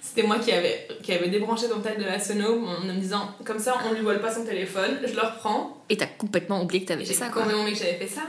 c'était 0.02 0.24
moi 0.24 0.40
qui 0.40 0.52
avait, 0.52 0.88
qui 1.02 1.12
avait 1.14 1.30
débranché 1.30 1.68
ton 1.70 1.80
tel 1.80 1.98
de 1.98 2.04
la 2.06 2.20
sono 2.20 2.66
en 2.66 2.82
me 2.82 2.94
disant, 2.94 3.32
comme 3.46 3.60
ça, 3.60 3.78
on 3.90 3.94
lui 3.94 4.02
vole 4.02 4.22
pas 4.22 4.34
son 4.34 4.46
téléphone, 4.46 5.00
je 5.06 5.14
le 5.14 5.22
reprends. 5.22 5.84
Et 5.90 5.98
t'as 5.98 6.08
complètement 6.08 6.62
oublié 6.62 6.84
que 6.84 6.88
t'avais 6.90 7.06
fait 7.06 7.14
ça, 7.14 7.28
quoi. 7.30 7.42
complètement 7.42 7.64
oublié 7.64 7.78
que 7.78 7.84
j'avais 7.84 7.98
fait 7.98 8.08
ça. 8.08 8.22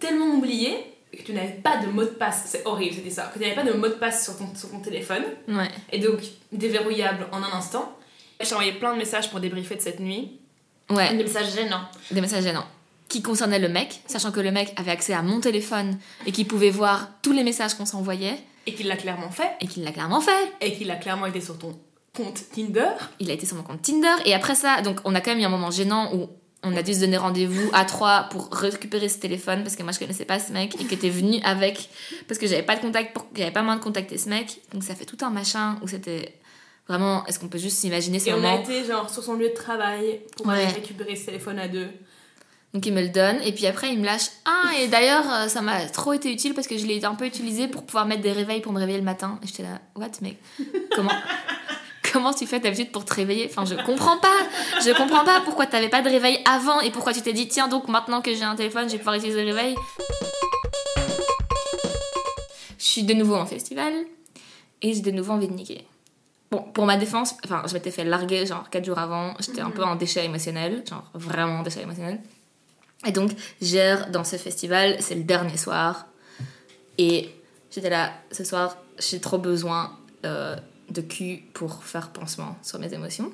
Tellement 0.00 0.26
oublié 0.34 0.76
que 1.12 1.22
tu 1.22 1.32
n'avais 1.32 1.52
pas 1.62 1.78
de 1.78 1.86
mot 1.86 2.02
de 2.02 2.08
passe. 2.08 2.44
C'est 2.46 2.66
horrible, 2.66 2.94
c'était 2.94 3.10
ça. 3.10 3.30
Que 3.32 3.38
tu 3.38 3.44
n'avais 3.44 3.54
pas 3.54 3.64
de 3.64 3.72
mot 3.72 3.88
de 3.88 3.94
passe 3.94 4.24
sur 4.24 4.36
ton, 4.36 4.54
sur 4.54 4.70
ton 4.70 4.80
téléphone. 4.80 5.22
Ouais. 5.48 5.68
Et 5.92 5.98
donc, 5.98 6.20
déverrouillable 6.52 7.26
en 7.32 7.42
un 7.42 7.52
instant. 7.52 7.96
J'ai 8.40 8.52
envoyé 8.54 8.72
plein 8.72 8.92
de 8.92 8.98
messages 8.98 9.30
pour 9.30 9.40
débriefer 9.40 9.76
de 9.76 9.80
cette 9.80 10.00
nuit. 10.00 10.38
Ouais, 10.90 11.14
Des 11.16 11.22
messages 11.24 11.52
gênants. 11.54 11.82
des 12.10 12.20
messages 12.20 12.44
gênants. 12.44 12.66
qui 13.08 13.22
concernait 13.22 13.58
le 13.58 13.68
mec, 13.68 14.02
sachant 14.06 14.30
que 14.32 14.40
le 14.40 14.50
mec 14.50 14.72
avait 14.76 14.90
accès 14.90 15.12
à 15.14 15.22
mon 15.22 15.40
téléphone 15.40 15.96
et 16.26 16.32
qu'il 16.32 16.46
pouvait 16.46 16.70
voir 16.70 17.08
tous 17.22 17.32
les 17.32 17.44
messages 17.44 17.74
qu'on 17.74 17.86
s'envoyait 17.86 18.36
Et 18.66 18.74
qu'il 18.74 18.88
l'a 18.88 18.96
clairement 18.96 19.30
fait. 19.30 19.50
et 19.60 19.66
qu'il 19.68 19.84
l'a 19.84 19.92
clairement 19.92 20.20
fait. 20.20 20.52
Et 20.60 20.72
qu'il 20.74 20.90
a 20.90 20.96
clairement 20.96 21.26
été 21.26 21.40
sur 21.40 21.56
ton 21.58 21.78
compte 22.14 22.42
Tinder. 22.54 22.90
Il 23.20 23.30
a 23.30 23.34
été 23.34 23.46
sur 23.46 23.56
mon 23.56 23.62
compte 23.62 23.82
Tinder 23.82 24.14
et 24.24 24.34
après 24.34 24.54
ça, 24.54 24.80
donc 24.82 25.00
on 25.04 25.14
a 25.14 25.20
quand 25.20 25.30
même 25.32 25.40
eu 25.40 25.44
un 25.44 25.48
moment 25.50 25.70
gênant 25.70 26.14
où 26.14 26.28
on 26.62 26.74
a 26.76 26.82
dû 26.82 26.94
se 26.94 27.00
donner 27.00 27.16
rendez-vous 27.16 27.68
à 27.72 27.84
trois 27.84 28.24
pour 28.30 28.48
récupérer 28.52 29.08
ce 29.08 29.18
téléphone 29.18 29.62
parce 29.62 29.76
que 29.76 29.82
moi 29.84 29.92
je 29.92 29.98
connaissais 30.00 30.24
pas 30.24 30.40
ce 30.40 30.50
mec 30.52 30.74
et 30.80 30.84
que 30.84 30.94
était 30.94 31.10
venu 31.10 31.38
avec 31.44 31.88
parce 32.26 32.38
que 32.40 32.46
j'avais 32.46 32.62
pas 32.64 32.74
de 32.74 32.80
contact 32.80 33.12
pour 33.12 33.26
j'avais 33.36 33.50
pas 33.52 33.62
moyen 33.62 33.78
de 33.78 33.84
contacter 33.84 34.18
ce 34.18 34.28
mec 34.28 34.60
donc 34.72 34.82
ça 34.82 34.94
fait 34.96 35.04
tout 35.04 35.18
un 35.24 35.30
machin 35.30 35.78
où 35.82 35.86
c'était 35.86 36.34
vraiment 36.88 37.24
est-ce 37.26 37.38
qu'on 37.38 37.48
peut 37.48 37.58
juste 37.58 37.78
s'imaginer 37.78 38.18
ce 38.18 38.28
Et 38.28 38.32
on 38.32 38.36
a 38.38 38.40
moment 38.40 38.60
été 38.62 38.84
genre 38.84 39.08
sur 39.10 39.22
son 39.22 39.34
lieu 39.34 39.48
de 39.48 39.54
travail 39.54 40.20
pour 40.36 40.46
Ouais. 40.46 40.54
aller 40.64 40.72
récupérer 40.72 41.16
ce 41.16 41.26
téléphone 41.26 41.58
à 41.58 41.68
deux. 41.68 41.88
donc 42.74 42.84
il 42.86 42.92
me 42.92 43.00
le 43.02 43.08
donne 43.08 43.40
et 43.42 43.52
puis 43.52 43.66
après 43.66 43.90
il 43.92 43.98
me 44.00 44.04
lâche 44.04 44.28
ah 44.44 44.70
et 44.80 44.88
d'ailleurs 44.88 45.24
euh, 45.32 45.48
ça 45.48 45.62
m'a 45.62 45.86
trop 45.88 46.12
été 46.12 46.30
utile 46.32 46.54
parce 46.54 46.66
que 46.66 46.76
je 46.78 46.86
l'ai 46.86 47.04
un 47.04 47.14
peu 47.14 47.24
utilisé 47.26 47.68
pour 47.68 47.84
pouvoir 47.84 48.06
mettre 48.06 48.22
des 48.22 48.32
réveils 48.32 48.60
pour 48.60 48.72
me 48.72 48.78
réveiller 48.78 48.98
le 48.98 49.04
matin 49.04 49.38
et 49.42 49.46
j'étais 49.46 49.62
là 49.62 49.80
what 49.96 50.10
mec 50.22 50.38
comment 50.94 51.12
Comment 52.12 52.32
tu 52.32 52.46
fais 52.46 52.60
d'habitude 52.60 52.92
pour 52.92 53.04
te 53.04 53.12
réveiller? 53.12 53.46
Enfin, 53.50 53.66
je 53.66 53.74
comprends 53.84 54.16
pas. 54.16 54.32
Je 54.82 54.90
comprends 54.96 55.22
pas 55.24 55.42
pourquoi 55.44 55.66
t'avais 55.66 55.90
pas 55.90 56.00
de 56.00 56.08
réveil 56.08 56.38
avant 56.50 56.80
et 56.80 56.90
pourquoi 56.90 57.12
tu 57.12 57.20
t'es 57.20 57.34
dit 57.34 57.46
tiens 57.46 57.68
donc 57.68 57.88
maintenant 57.88 58.22
que 58.22 58.32
j'ai 58.32 58.44
un 58.44 58.54
téléphone, 58.56 58.86
je 58.86 58.92
vais 58.92 58.98
pouvoir 58.98 59.16
utiliser 59.16 59.44
le 59.44 59.52
réveil. 59.52 59.74
Je 62.78 62.84
suis 62.84 63.02
de 63.02 63.12
nouveau 63.12 63.34
en 63.34 63.44
festival 63.44 63.92
et 64.80 64.94
j'ai 64.94 65.00
de 65.02 65.10
nouveau 65.10 65.32
envie 65.32 65.48
de 65.48 65.52
niquer. 65.52 65.84
Bon, 66.50 66.62
pour 66.62 66.86
ma 66.86 66.96
défense, 66.96 67.34
enfin, 67.44 67.62
je 67.66 67.74
m'étais 67.74 67.90
fait 67.90 68.04
larguer 68.04 68.46
genre 68.46 68.70
4 68.70 68.84
jours 68.84 68.98
avant, 68.98 69.34
j'étais 69.40 69.60
un 69.60 69.70
peu 69.70 69.82
en 69.82 69.96
déchet 69.96 70.24
émotionnel, 70.24 70.84
genre 70.88 71.10
vraiment 71.14 71.60
en 71.60 71.62
déchet 71.62 71.82
émotionnel. 71.82 72.20
Et 73.04 73.12
donc, 73.12 73.32
j'erre 73.60 74.10
dans 74.10 74.24
ce 74.24 74.36
festival, 74.36 74.96
c'est 75.00 75.16
le 75.16 75.24
dernier 75.24 75.56
soir. 75.56 76.06
Et 76.98 77.30
j'étais 77.70 77.90
là, 77.90 78.12
ce 78.30 78.44
soir, 78.44 78.78
j'ai 78.98 79.20
trop 79.20 79.38
besoin 79.38 79.98
euh, 80.24 80.56
de 80.90 81.00
cul 81.00 81.42
pour 81.52 81.84
faire 81.84 82.10
pansement 82.10 82.56
sur 82.62 82.78
mes 82.78 82.92
émotions. 82.94 83.32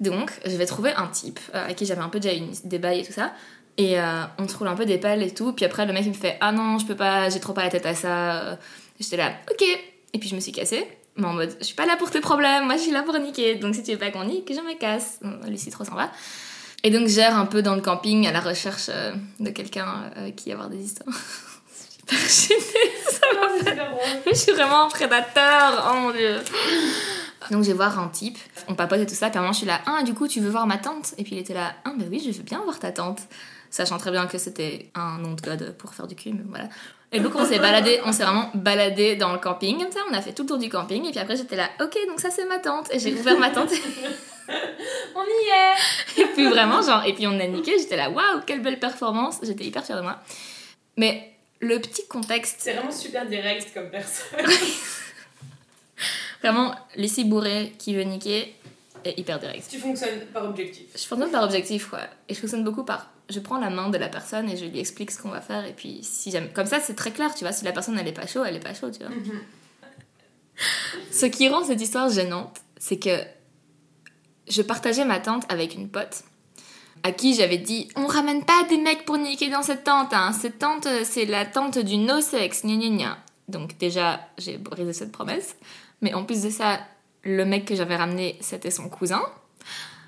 Donc, 0.00 0.30
je 0.46 0.56
vais 0.56 0.66
trouver 0.66 0.92
un 0.92 1.08
type 1.08 1.40
euh, 1.54 1.64
avec 1.64 1.76
qui 1.76 1.86
j'avais 1.86 2.00
un 2.00 2.08
peu 2.08 2.20
déjà 2.20 2.36
eu 2.36 2.42
des 2.64 2.78
bails 2.78 3.00
et 3.00 3.04
tout 3.04 3.12
ça. 3.12 3.32
Et 3.76 4.00
euh, 4.00 4.24
on 4.38 4.48
se 4.48 4.56
roule 4.56 4.68
un 4.68 4.74
peu 4.74 4.86
des 4.86 4.98
pelles 4.98 5.22
et 5.22 5.34
tout. 5.34 5.52
Puis 5.52 5.64
après, 5.64 5.86
le 5.86 5.92
mec, 5.92 6.04
il 6.04 6.10
me 6.10 6.14
fait 6.14 6.36
Ah 6.40 6.52
non, 6.52 6.78
je 6.78 6.86
peux 6.86 6.96
pas, 6.96 7.28
j'ai 7.30 7.40
trop 7.40 7.52
pas 7.52 7.64
la 7.64 7.70
tête 7.70 7.86
à 7.86 7.94
ça. 7.94 8.58
J'étais 8.98 9.16
là, 9.16 9.32
ok. 9.50 9.64
Et 10.12 10.18
puis 10.18 10.28
je 10.28 10.34
me 10.34 10.40
suis 10.40 10.52
cassée. 10.52 10.86
Mais 11.18 11.26
en 11.26 11.34
mode, 11.34 11.54
je 11.60 11.64
suis 11.64 11.74
pas 11.74 11.84
là 11.84 11.96
pour 11.96 12.10
tes 12.10 12.20
problèmes, 12.20 12.64
moi 12.64 12.76
je 12.76 12.82
suis 12.82 12.92
là 12.92 13.02
pour 13.02 13.18
niquer. 13.18 13.56
Donc 13.56 13.74
si 13.74 13.82
tu 13.82 13.92
veux 13.92 13.98
pas 13.98 14.10
qu'on 14.10 14.24
nique, 14.24 14.50
je 14.50 14.60
me 14.60 14.78
casse. 14.78 15.20
Lucie, 15.46 15.70
trop 15.70 15.84
sympa. 15.84 16.10
Et 16.84 16.90
donc, 16.90 17.08
j'erre 17.08 17.36
un 17.36 17.46
peu 17.46 17.60
dans 17.60 17.74
le 17.74 17.80
camping 17.80 18.26
à 18.26 18.32
la 18.32 18.40
recherche 18.40 18.86
euh, 18.88 19.12
de 19.40 19.50
quelqu'un 19.50 19.88
euh, 19.88 20.20
avec 20.20 20.36
qui 20.36 20.52
avoir 20.52 20.68
des 20.68 20.78
histoires. 20.78 21.08
Super 21.72 22.18
gênée, 22.18 22.92
ça 23.10 23.26
m'a 23.34 23.64
fait 23.64 24.30
je 24.30 24.34
suis 24.34 24.52
vraiment 24.52 24.86
un 24.86 24.88
prédateur, 24.88 25.92
oh 25.92 25.96
mon 25.96 26.10
dieu. 26.12 26.36
Donc 27.50 27.64
je 27.64 27.68
vais 27.68 27.74
voir 27.74 27.98
un 27.98 28.08
type, 28.08 28.38
on 28.68 28.74
papote 28.74 29.00
et 29.00 29.06
tout 29.06 29.14
ça, 29.14 29.28
puis 29.28 29.36
à 29.36 29.40
un 29.40 29.42
moment 29.42 29.52
je 29.52 29.58
suis 29.58 29.66
là, 29.66 29.80
ah 29.86 30.02
du 30.02 30.14
coup 30.14 30.26
tu 30.26 30.40
veux 30.40 30.48
voir 30.48 30.66
ma 30.66 30.78
tante? 30.78 31.14
Et 31.18 31.24
puis 31.24 31.34
il 31.34 31.38
était 31.38 31.52
là, 31.52 31.74
ah 31.84 31.92
bah 31.96 32.04
oui 32.08 32.22
je 32.24 32.30
veux 32.30 32.44
bien 32.44 32.60
voir 32.62 32.78
ta 32.78 32.92
tante. 32.92 33.20
Sachant 33.70 33.98
très 33.98 34.10
bien 34.10 34.26
que 34.26 34.38
c'était 34.38 34.90
un 34.94 35.18
nom 35.18 35.34
de 35.34 35.40
code 35.40 35.76
pour 35.76 35.92
faire 35.92 36.06
du 36.06 36.14
cul, 36.14 36.32
mais 36.32 36.44
voilà. 36.48 36.68
Et 37.12 37.20
donc 37.20 37.34
on 37.34 37.44
s'est 37.44 37.58
baladé, 37.58 38.00
on 38.04 38.12
s'est 38.12 38.22
vraiment 38.22 38.50
baladé 38.54 39.16
dans 39.16 39.32
le 39.32 39.38
camping, 39.38 39.78
comme 39.78 39.90
ça 39.90 40.00
on 40.10 40.14
a 40.14 40.20
fait 40.20 40.32
tout 40.32 40.42
le 40.42 40.48
tour 40.48 40.58
du 40.58 40.68
camping, 40.68 41.06
et 41.06 41.10
puis 41.10 41.18
après 41.18 41.36
j'étais 41.36 41.56
là, 41.56 41.70
ok 41.80 41.96
donc 42.06 42.20
ça 42.20 42.30
c'est 42.30 42.44
ma 42.44 42.58
tante, 42.58 42.92
et 42.92 42.98
j'ai 42.98 43.14
ouvert 43.14 43.38
ma 43.38 43.50
tante, 43.50 43.70
On 45.14 45.24
y 45.24 45.48
est 45.48 46.22
et 46.22 46.26
puis 46.26 46.46
vraiment 46.48 46.82
genre, 46.82 47.04
et 47.04 47.14
puis 47.14 47.26
on 47.26 47.38
a 47.38 47.46
niqué, 47.46 47.78
j'étais 47.78 47.96
là, 47.96 48.10
waouh 48.10 48.40
quelle 48.46 48.62
belle 48.62 48.78
performance, 48.78 49.38
j'étais 49.42 49.64
hyper 49.64 49.84
fière 49.84 49.98
de 49.98 50.02
moi. 50.02 50.18
Mais 50.96 51.32
le 51.60 51.78
petit 51.80 52.06
contexte 52.06 52.56
C'est 52.60 52.72
vraiment 52.72 52.92
super 52.92 53.26
direct 53.26 53.72
comme 53.74 53.90
personne. 53.90 54.38
Vraiment, 56.42 56.72
Lucie 56.96 57.24
Bourré 57.24 57.72
qui 57.78 57.94
veut 57.94 58.04
niquer 58.04 58.54
est 59.04 59.18
hyper 59.18 59.40
direct. 59.40 59.66
tu 59.68 59.78
fonctionnes 59.78 60.20
par 60.32 60.44
objectif. 60.44 60.86
Je 60.94 61.04
fonctionne 61.04 61.32
par 61.32 61.42
objectif, 61.42 61.88
quoi. 61.88 62.00
Et 62.28 62.34
je 62.34 62.38
fonctionne 62.38 62.62
beaucoup 62.62 62.84
par. 62.84 63.10
Je 63.28 63.40
prends 63.40 63.58
la 63.58 63.70
main 63.70 63.90
de 63.90 63.98
la 63.98 64.08
personne 64.08 64.48
et 64.48 64.56
je 64.56 64.64
lui 64.64 64.78
explique 64.78 65.10
ce 65.10 65.20
qu'on 65.20 65.28
va 65.28 65.40
faire. 65.40 65.66
Et 65.66 65.72
puis, 65.72 66.00
si 66.02 66.30
j'aime. 66.30 66.48
Comme 66.52 66.66
ça, 66.66 66.80
c'est 66.80 66.94
très 66.94 67.10
clair, 67.10 67.34
tu 67.34 67.44
vois. 67.44 67.52
Si 67.52 67.64
la 67.64 67.72
personne, 67.72 67.98
elle 67.98 68.08
est 68.08 68.12
pas 68.12 68.26
chaud, 68.26 68.44
elle 68.44 68.56
est 68.56 68.60
pas 68.60 68.74
chaud, 68.74 68.90
tu 68.90 69.00
vois. 69.00 69.14
Ce 71.12 71.26
qui 71.26 71.48
rend 71.48 71.64
cette 71.64 71.80
histoire 71.80 72.08
gênante, 72.10 72.58
c'est 72.78 72.98
que 72.98 73.18
je 74.48 74.62
partageais 74.62 75.04
ma 75.04 75.20
tente 75.20 75.44
avec 75.50 75.74
une 75.74 75.88
pote 75.88 76.24
à 77.02 77.12
qui 77.12 77.34
j'avais 77.34 77.58
dit 77.58 77.88
on 77.96 78.06
ramène 78.06 78.44
pas 78.44 78.64
des 78.68 78.78
mecs 78.78 79.04
pour 79.04 79.18
niquer 79.18 79.50
dans 79.50 79.62
cette 79.62 79.84
tente 79.84 80.12
hein. 80.12 80.32
cette 80.32 80.58
tente 80.58 80.86
euh, 80.86 81.02
c'est 81.04 81.26
la 81.26 81.46
tente 81.46 81.78
du 81.78 81.96
no 81.96 82.20
sex 82.20 82.64
gna 82.64 82.76
gna 82.76 82.88
gna. 82.88 83.18
donc 83.46 83.78
déjà 83.78 84.20
j'ai 84.36 84.58
brisé 84.58 84.92
cette 84.92 85.12
promesse 85.12 85.56
mais 86.00 86.14
en 86.14 86.24
plus 86.24 86.42
de 86.42 86.50
ça 86.50 86.80
le 87.22 87.44
mec 87.44 87.66
que 87.66 87.74
j'avais 87.74 87.96
ramené 87.96 88.36
c'était 88.40 88.70
son 88.70 88.88
cousin 88.88 89.22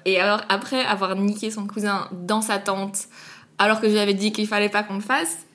et 0.05 0.21
alors 0.21 0.43
après 0.49 0.85
avoir 0.85 1.15
niqué 1.17 1.51
son 1.51 1.67
cousin 1.67 2.09
dans 2.13 2.41
sa 2.41 2.59
tente 2.59 3.09
alors 3.59 3.81
que 3.81 3.89
je 3.89 3.93
lui 3.93 4.01
avais 4.01 4.15
dit 4.15 4.33
qu'il 4.33 4.47
fallait 4.47 4.69
pas 4.69 4.83
qu'on 4.83 4.95
le 4.95 5.01
fasse 5.01 5.47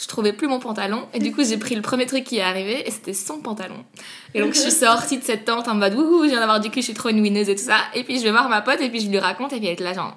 je 0.00 0.06
trouvais 0.06 0.32
plus 0.32 0.46
mon 0.46 0.60
pantalon. 0.60 1.06
Et 1.12 1.18
du 1.18 1.32
coup 1.32 1.44
j'ai 1.44 1.58
pris 1.58 1.74
le 1.74 1.82
premier 1.82 2.06
truc 2.06 2.24
qui 2.24 2.38
est 2.38 2.42
arrivé 2.42 2.86
et 2.86 2.90
c'était 2.90 3.12
son 3.12 3.40
pantalon. 3.40 3.84
Et 4.34 4.40
donc 4.40 4.54
je 4.54 4.60
suis 4.60 4.70
sortie 4.70 5.18
de 5.18 5.24
cette 5.24 5.44
tente 5.44 5.68
en 5.68 5.74
mode 5.74 5.94
wouhou 5.94 6.24
je 6.24 6.30
viens 6.30 6.40
d'avoir 6.40 6.60
du 6.60 6.70
cul 6.70 6.80
je 6.80 6.86
suis 6.86 6.94
trop 6.94 7.10
une 7.10 7.20
winneuse 7.20 7.48
et 7.48 7.54
tout 7.54 7.64
ça. 7.64 7.76
Et 7.94 8.04
puis 8.04 8.18
je 8.18 8.24
vais 8.24 8.30
voir 8.30 8.48
ma 8.48 8.62
pote 8.62 8.80
et 8.80 8.88
puis 8.88 9.00
je 9.00 9.08
lui 9.08 9.18
raconte 9.18 9.52
et 9.52 9.58
puis 9.58 9.66
elle 9.66 9.74
était 9.74 9.84
là 9.84 9.92
genre 9.92 10.16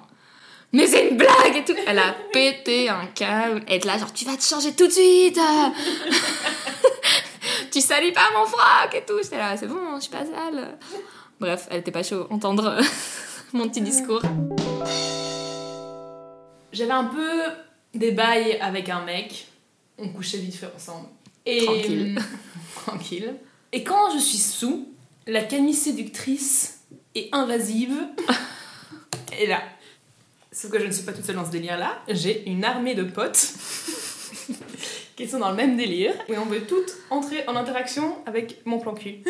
mais 0.72 0.86
c'est 0.86 1.08
une 1.08 1.16
blague 1.16 1.56
et 1.56 1.64
tout. 1.64 1.74
Elle 1.86 1.98
a 1.98 2.14
pété 2.32 2.88
un 2.88 3.06
câble 3.14 3.62
elle 3.66 3.76
était 3.76 3.88
là 3.88 3.98
genre 3.98 4.12
tu 4.12 4.24
vas 4.24 4.36
te 4.36 4.42
changer 4.44 4.72
tout 4.72 4.86
de 4.86 4.92
suite. 4.92 5.38
Tu 7.70 7.80
salis 7.80 8.12
pas 8.12 8.30
mon 8.36 8.46
froc 8.46 8.94
et 8.94 9.04
tout. 9.04 9.18
J'étais 9.22 9.36
là 9.36 9.56
c'est 9.56 9.66
bon 9.66 9.96
je 9.96 10.02
suis 10.02 10.10
pas 10.10 10.24
sale. 10.24 10.78
Bref 11.40 11.66
elle 11.70 11.80
était 11.80 11.90
pas 11.90 12.02
chaud 12.02 12.26
entendre 12.30 12.78
mon 13.54 13.68
petit 13.68 13.80
discours 13.80 14.20
J'avais 16.72 16.90
un 16.90 17.04
peu 17.04 17.40
des 17.94 18.10
bails 18.10 18.58
avec 18.60 18.88
un 18.88 19.04
mec. 19.04 19.46
On 19.96 20.08
couchait 20.08 20.38
vite 20.38 20.56
fait 20.56 20.68
ensemble. 20.74 21.06
Et... 21.46 21.64
Tranquille. 21.64 22.18
Tranquille. 22.74 23.34
Et 23.72 23.84
quand 23.84 24.10
je 24.12 24.18
suis 24.18 24.38
sous, 24.38 24.88
la 25.28 25.42
Camille 25.42 25.74
séductrice 25.74 26.80
et 27.14 27.28
invasive 27.30 27.96
est 29.40 29.46
là. 29.46 29.62
Sauf 30.50 30.72
que 30.72 30.80
je 30.80 30.86
ne 30.86 30.92
suis 30.92 31.04
pas 31.04 31.12
toute 31.12 31.24
seule 31.24 31.36
dans 31.36 31.46
ce 31.46 31.52
délire-là. 31.52 32.02
J'ai 32.08 32.48
une 32.48 32.64
armée 32.64 32.96
de 32.96 33.04
potes 33.04 33.54
qui 35.16 35.28
sont 35.28 35.38
dans 35.38 35.50
le 35.50 35.56
même 35.56 35.76
délire. 35.76 36.12
Et 36.28 36.36
on 36.38 36.46
veut 36.46 36.62
toutes 36.62 36.92
entrer 37.08 37.44
en 37.46 37.54
interaction 37.54 38.16
avec 38.26 38.66
mon 38.66 38.80
plan 38.80 38.94
cul. 38.94 39.22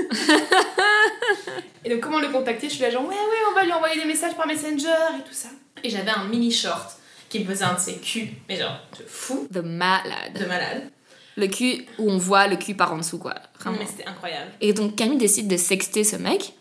Et 1.84 1.90
donc 1.90 2.00
comment 2.00 2.20
le 2.20 2.28
contacter? 2.28 2.68
Je 2.68 2.74
suis 2.74 2.82
là 2.82 2.90
genre 2.90 3.02
ouais 3.04 3.14
ouais 3.14 3.42
on 3.50 3.54
va 3.54 3.64
lui 3.64 3.72
envoyer 3.72 4.00
des 4.00 4.06
messages 4.06 4.34
par 4.34 4.46
Messenger 4.46 5.18
et 5.18 5.22
tout 5.26 5.32
ça. 5.34 5.48
Et 5.82 5.90
j'avais 5.90 6.10
un 6.10 6.24
mini 6.24 6.50
short 6.50 6.96
qui 7.28 7.40
me 7.40 7.44
faisait 7.46 7.64
un 7.64 7.74
de 7.74 7.80
ses 7.80 7.96
culs, 7.96 8.30
mais 8.48 8.56
genre 8.56 8.78
de 8.98 9.04
fou, 9.06 9.46
de 9.50 9.60
malade 9.60 10.38
de 10.38 10.44
malade. 10.46 10.90
le 11.36 11.46
cul 11.48 11.84
où 11.98 12.10
on 12.10 12.18
voit 12.18 12.46
le 12.46 12.56
cul 12.56 12.74
par 12.74 12.92
en 12.92 12.98
dessous 12.98 13.18
quoi 13.18 13.34
vraiment 13.58 13.78
Mais 13.78 13.86
c'était 13.86 14.06
incroyable. 14.06 14.52
Et 14.60 14.72
donc 14.72 14.96
Camille 14.96 15.18
décide 15.18 15.48
de 15.48 15.56
sexter 15.56 16.04
ce 16.04 16.16
mec 16.16 16.54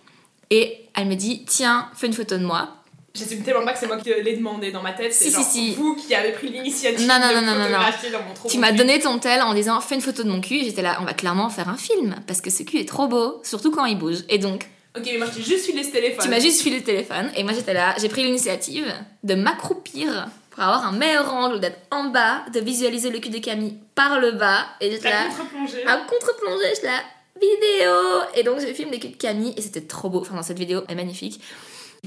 et 0.50 0.90
elle 0.96 1.08
me 1.08 1.16
dit 1.16 1.46
tiens 1.46 1.90
fais 1.96 2.08
une 2.08 2.14
photo 2.14 2.38
de 2.38 2.46
moi. 2.46 2.83
J'assume 3.16 3.44
tellement 3.44 3.64
pas 3.64 3.74
que 3.74 3.80
c'est 3.80 3.86
moi 3.86 3.98
qui 3.98 4.10
l'ai 4.10 4.36
demandé 4.36 4.72
dans 4.72 4.82
ma 4.82 4.92
tête. 4.94 5.14
C'est 5.14 5.26
Si, 5.26 5.30
si, 5.32 5.36
genre 5.36 5.44
si. 5.52 5.76
vous 5.76 5.96
qui 5.96 6.16
avez 6.16 6.32
pris 6.32 6.50
l'initiative 6.50 7.08
Non, 7.08 7.20
non, 7.20 7.28
de 7.42 7.46
non, 7.46 7.54
photographier 7.64 8.10
dans 8.10 8.24
mon 8.24 8.34
trou 8.34 8.48
Tu 8.50 8.58
m'as 8.58 8.72
cul. 8.72 8.78
donné 8.78 9.00
ton 9.00 9.20
tel 9.20 9.42
en 9.44 9.54
disant 9.54 9.80
fais 9.82 9.94
une 9.94 10.02
photo 10.02 10.24
de 10.24 10.30
mon 10.30 10.42
cul 10.42 10.64
j'étais 10.64 10.82
là 10.82 10.98
on 11.00 11.06
va 11.06 11.14
clairement 11.14 11.48
faire 11.50 11.70
un 11.70 11.78
film 11.78 12.16
parce 12.26 12.42
que 12.42 12.50
ce 12.50 12.64
cul 12.64 12.80
est 12.80 12.88
trop 12.90 13.08
beau 13.08 13.40
surtout 13.44 13.70
quand 13.70 13.86
il 13.86 14.00
bouge. 14.00 14.24
Et 14.30 14.40
donc 14.40 14.68
Ok, 14.98 15.04
mais 15.06 15.18
moi 15.20 15.28
je 15.32 15.38
t'ai 15.38 15.44
juste 15.44 15.66
filé 15.68 15.84
ce 15.84 15.92
téléphone. 15.92 16.24
tu 16.24 16.30
m'as 16.30 16.40
juste 16.40 16.62
filé 16.62 16.78
le 16.78 16.84
téléphone 16.84 17.32
et 17.36 17.44
moi 17.44 17.54
j'étais 17.54 17.76
là 17.76 17.94
j'ai 18.00 18.10
pris 18.10 18.24
l'initiative 18.24 18.92
de 19.24 19.36
m'accroupir 19.36 20.28
pour 20.50 20.64
avoir 20.64 20.84
un 20.88 20.92
meilleur 20.94 21.32
angle 21.36 21.60
d'être 21.60 21.82
en 21.92 22.06
bas 22.06 22.44
de 22.52 22.60
visualiser 22.62 23.12
le 23.12 23.20
cul 23.20 23.30
de 23.30 23.38
Camille 23.38 23.78
par 23.94 24.20
le 24.20 24.32
bas 24.32 24.66
et 24.82 24.90
j'étais 24.90 25.12
là 25.12 25.26
contre-plongée. 25.28 25.86
à 25.86 25.98
contre-plongée, 25.98 26.66
j'étais 26.76 26.88
là, 26.88 27.00
vidéo 27.40 27.94
Et 28.36 28.42
donc 28.44 28.60
je 28.60 28.74
filme 28.74 28.90
les 28.92 29.00
culs 29.00 29.12
de 29.12 29.18
Camille 29.18 29.54
et 29.56 29.62
c'était 29.62 29.82
trop 29.82 30.10
beau. 30.10 30.22
Enfin, 30.22 30.36
dans 30.36 30.44
cette 30.44 30.58
vidéo, 30.60 30.82
est 30.88 30.96
magnifique. 30.96 31.42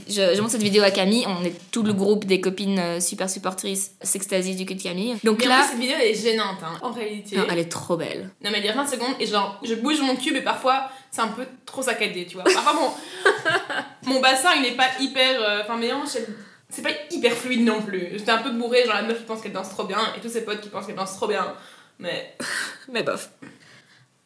Je, 0.08 0.34
je 0.34 0.40
montre 0.40 0.52
cette 0.52 0.62
vidéo 0.62 0.82
à 0.82 0.90
Camille, 0.90 1.24
on 1.26 1.42
est 1.42 1.54
tout 1.72 1.82
le 1.82 1.92
groupe 1.94 2.26
des 2.26 2.40
copines 2.40 2.78
euh, 2.78 3.00
super 3.00 3.30
supportrices 3.30 3.92
s'extasie 4.02 4.54
du 4.54 4.66
cul 4.66 4.74
de 4.74 4.82
Camille. 4.82 5.16
Donc 5.24 5.38
Mais 5.40 5.46
en 5.46 5.48
là, 5.50 5.60
plus, 5.62 5.70
cette 5.70 5.78
vidéo 5.80 5.96
elle 6.00 6.08
est 6.10 6.14
gênante 6.14 6.58
hein, 6.62 6.78
en 6.82 6.92
réalité. 6.92 7.36
non, 7.36 7.46
elle 7.50 7.58
est 7.58 7.68
trop 7.70 7.96
belle. 7.96 8.30
Non 8.44 8.50
mais 8.52 8.58
il 8.60 8.66
y 8.66 8.68
a 8.68 8.74
20 8.74 8.86
secondes 8.86 9.14
et 9.18 9.26
genre 9.26 9.58
je 9.64 9.74
bouge 9.74 10.00
mon 10.02 10.14
cube 10.14 10.36
et 10.36 10.42
parfois 10.42 10.90
c'est 11.10 11.22
un 11.22 11.28
peu 11.28 11.46
trop 11.64 11.80
saccadé 11.82 12.26
tu 12.26 12.34
vois. 12.34 12.44
Parfois 12.44 12.74
mon, 12.74 14.12
mon 14.14 14.20
bassin 14.20 14.50
il 14.58 14.66
est 14.66 14.76
pas 14.76 14.88
hyper... 15.00 15.40
euh, 15.42 15.62
Enfin 15.62 15.76
mais 15.78 15.88
non, 15.90 16.02
je 16.04 16.10
sais- 16.10 16.26
c'est 16.68 16.82
pas 16.82 16.90
hyper 17.10 17.32
fluide 17.32 17.64
non 17.64 17.80
plus. 17.80 18.08
J'étais 18.12 18.32
un 18.32 18.38
peu 18.42 18.50
bourrée, 18.50 18.84
genre 18.84 18.94
la 18.94 19.02
meuf 19.02 19.18
qui 19.18 19.24
pense 19.24 19.40
qu'elle 19.40 19.52
danse 19.52 19.70
trop 19.70 19.84
bien 19.84 20.00
et 20.16 20.20
tous 20.20 20.28
ses 20.28 20.44
potes 20.44 20.60
qui 20.60 20.68
pensent 20.68 20.86
qu'elle 20.86 20.96
danse 20.96 21.14
trop 21.16 21.26
bien. 21.28 21.54
Mais 21.98 22.34
Mais 22.92 23.02
bof. 23.02 23.30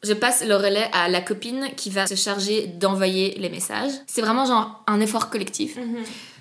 Je 0.02 0.14
passe 0.14 0.44
le 0.44 0.56
relais 0.56 0.88
à 0.92 1.08
la 1.08 1.20
copine 1.20 1.68
qui 1.76 1.90
va 1.90 2.06
se 2.06 2.14
charger 2.14 2.66
d'envoyer 2.66 3.36
les 3.38 3.50
messages. 3.50 3.92
C'est 4.06 4.22
vraiment 4.22 4.46
genre 4.46 4.82
un 4.86 5.00
effort 5.00 5.28
collectif. 5.28 5.78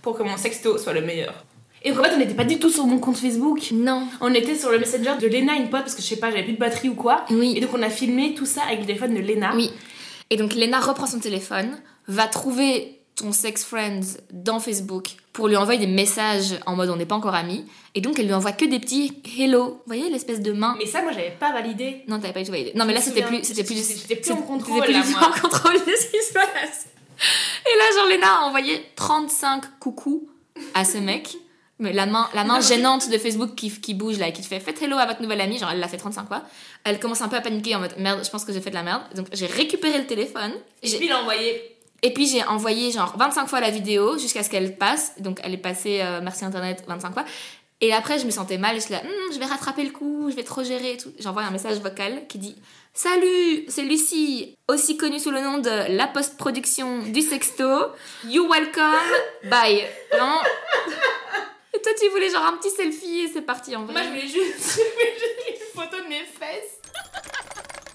pour 0.02 0.18
que 0.18 0.24
mon 0.24 0.38
sexto 0.38 0.78
soit 0.78 0.94
le 0.94 1.02
meilleur. 1.02 1.34
Et 1.84 1.92
donc 1.92 2.00
en 2.00 2.04
fait, 2.04 2.16
on 2.16 2.18
n'était 2.18 2.34
pas 2.34 2.46
du 2.46 2.60
tout 2.60 2.70
sur 2.70 2.86
mon 2.86 3.00
compte 3.00 3.18
Facebook. 3.18 3.72
Non. 3.72 4.04
On 4.22 4.34
était 4.34 4.56
sur 4.56 4.72
le 4.72 4.80
messenger 4.80 5.16
de 5.22 5.28
Lena, 5.28 5.56
une 5.56 5.70
pote, 5.70 5.82
parce 5.82 5.96
que 5.96 6.02
je 6.02 6.08
sais 6.08 6.18
pas, 6.18 6.30
j'avais 6.30 6.44
plus 6.44 6.54
de 6.54 6.60
batterie 6.60 6.90
ou 6.90 6.96
quoi. 6.96 7.26
Oui. 7.30 7.54
Et 7.56 7.62
donc 7.62 7.72
on 7.74 7.82
a 7.82 7.90
filmé 7.90 8.34
tout 8.34 8.46
ça 8.46 8.64
avec 8.64 8.82
le 8.82 8.86
téléphone 8.86 9.14
de 9.14 9.22
Lena. 9.22 9.52
Oui. 9.56 9.72
Et 10.30 10.38
donc 10.38 10.56
Lena 10.56 10.80
reprend 10.80 11.08
son 11.08 11.20
téléphone, 11.20 11.78
va 12.08 12.28
trouver 12.28 12.99
ton 13.20 13.32
sex 13.32 13.64
friend 13.64 14.04
dans 14.32 14.60
Facebook 14.60 15.10
pour 15.34 15.48
lui 15.48 15.56
envoyer 15.56 15.80
des 15.80 15.92
messages 15.92 16.60
en 16.66 16.76
mode 16.76 16.90
on 16.90 16.96
n'est 16.96 17.06
pas 17.06 17.16
encore 17.16 17.36
amis. 17.36 17.66
Et 17.96 18.02
donc 18.02 18.20
elle 18.20 18.26
lui 18.28 18.34
envoie 18.34 18.52
que 18.52 18.66
des 18.66 18.80
petits 18.80 19.22
hello. 19.40 19.66
Vous 19.66 19.82
voyez 19.86 20.10
l'espèce 20.10 20.42
de 20.42 20.52
main 20.52 20.76
Mais 20.80 20.86
ça, 20.86 21.02
moi, 21.02 21.12
j'avais 21.12 21.32
pas 21.40 21.52
validé. 21.52 22.04
Non, 22.08 22.20
t'avais 22.20 22.34
pas 22.34 22.40
du 22.40 22.46
tout 22.46 22.52
validé. 22.52 22.72
Non, 22.76 22.86
mais 22.86 22.94
là 22.94 23.02
c'était 23.02 23.24
plus. 23.24 23.44
C'était 23.44 23.64
plus. 23.64 23.76
J'étais 23.76 24.16
plus 24.16 24.32
en 24.32 24.36
c'était- 24.36 24.48
contrôle, 24.48 24.82
c'était 24.82 24.94
là, 24.94 25.02
plus 25.02 25.16
en 25.16 25.32
contrôle 25.50 25.74
de 25.74 25.80
ce 25.92 26.08
qui 26.12 26.24
se 26.28 26.34
passe. 26.34 26.88
Et 27.66 27.78
là, 27.78 27.84
genre, 27.96 28.10
Lena 28.10 28.28
a 28.28 28.46
envoyé 28.46 28.82
35 28.96 29.80
coucous 29.80 30.28
à 30.74 30.86
ce 30.86 30.98
mec. 30.98 31.36
Mais 31.82 31.94
la 31.94 32.06
main, 32.06 32.30
la 32.34 32.44
main 32.44 32.60
gênante 32.60 33.10
de 33.10 33.18
Facebook 33.18 33.56
qui, 33.56 33.70
qui 33.72 33.94
bouge 33.94 34.18
là 34.20 34.28
et 34.28 34.34
qui 34.34 34.42
te 34.42 34.48
fait 34.48 34.60
faites 34.60 34.82
hello 34.82 34.98
à 34.98 35.06
votre 35.06 35.22
nouvelle 35.22 35.40
amie, 35.40 35.58
genre 35.58 35.70
elle 35.72 35.80
l'a 35.80 35.88
fait 35.88 35.96
35 35.98 36.28
fois. 36.28 36.44
Elle 36.84 37.00
commence 37.00 37.22
un 37.22 37.30
peu 37.30 37.38
à 37.38 37.42
paniquer 37.42 37.74
en 37.76 37.80
mode 37.80 37.94
merde, 37.98 38.20
je 38.24 38.30
pense 38.30 38.44
que 38.44 38.52
j'ai 38.52 38.60
fait 38.60 38.70
de 38.70 38.76
la 38.76 38.84
merde. 38.84 39.02
Donc 39.16 39.28
j'ai 39.32 39.46
récupéré 39.46 39.98
le 39.98 40.06
téléphone. 40.06 40.52
Et 40.84 40.90
puis 40.90 41.10
a 41.10 41.22
envoyé. 41.22 41.78
Et 42.02 42.14
puis 42.14 42.28
j'ai 42.28 42.44
envoyé 42.44 42.92
genre 42.92 43.16
25 43.18 43.48
fois 43.48 43.60
la 43.60 43.70
vidéo 43.70 44.18
jusqu'à 44.18 44.44
ce 44.44 44.50
qu'elle 44.50 44.78
passe. 44.78 45.14
Donc 45.20 45.40
elle 45.44 45.54
est 45.54 45.58
passée, 45.58 46.00
euh, 46.02 46.22
merci 46.24 46.46
internet, 46.46 46.84
25 46.88 47.14
fois. 47.14 47.26
Et 47.82 47.94
après 47.94 48.20
je 48.20 48.26
me 48.26 48.32
sentais 48.32 48.58
mal 48.58 48.76
je 48.76 48.82
suis 48.82 48.94
là, 48.94 49.02
Hum, 49.04 49.34
je 49.34 49.40
vais 49.40 49.46
rattraper 49.46 49.84
le 49.84 49.92
coup, 49.92 50.30
je 50.30 50.36
vais 50.36 50.44
trop 50.44 50.64
gérer 50.64 50.94
et 50.94 50.98
tout. 50.98 51.12
J'envoie 51.20 51.44
un 51.44 51.52
message 51.52 51.80
vocal 51.80 52.28
qui 52.28 52.38
dit 52.38 52.56
Salut, 52.94 53.66
c'est 53.70 53.84
Lucie, 53.84 54.58
aussi 54.68 54.98
connue 54.98 55.20
sous 55.20 55.32
le 55.32 55.42
nom 55.42 55.60
de 55.60 55.96
la 55.96 56.08
post-production 56.08 57.00
du 57.04 57.22
sexto. 57.22 57.64
You 58.26 58.50
welcome, 58.50 59.50
bye. 59.50 59.84
Vraiment. 60.12 60.40
Et 61.74 61.82
toi 61.82 61.92
tu 62.00 62.10
voulais 62.10 62.30
genre 62.30 62.46
un 62.46 62.58
petit 62.58 62.72
selfie 62.72 63.22
et 63.22 63.28
c'est 63.32 63.44
parti 63.44 63.76
en 63.76 63.84
vrai. 63.86 63.94
Moi, 63.94 64.02
je 64.04 64.08
voulais 64.10 64.22
juste 64.28 64.80
une 65.50 65.82
photo 65.82 66.04
de 66.04 66.10
mes 66.10 66.26
fesses. 66.26 66.80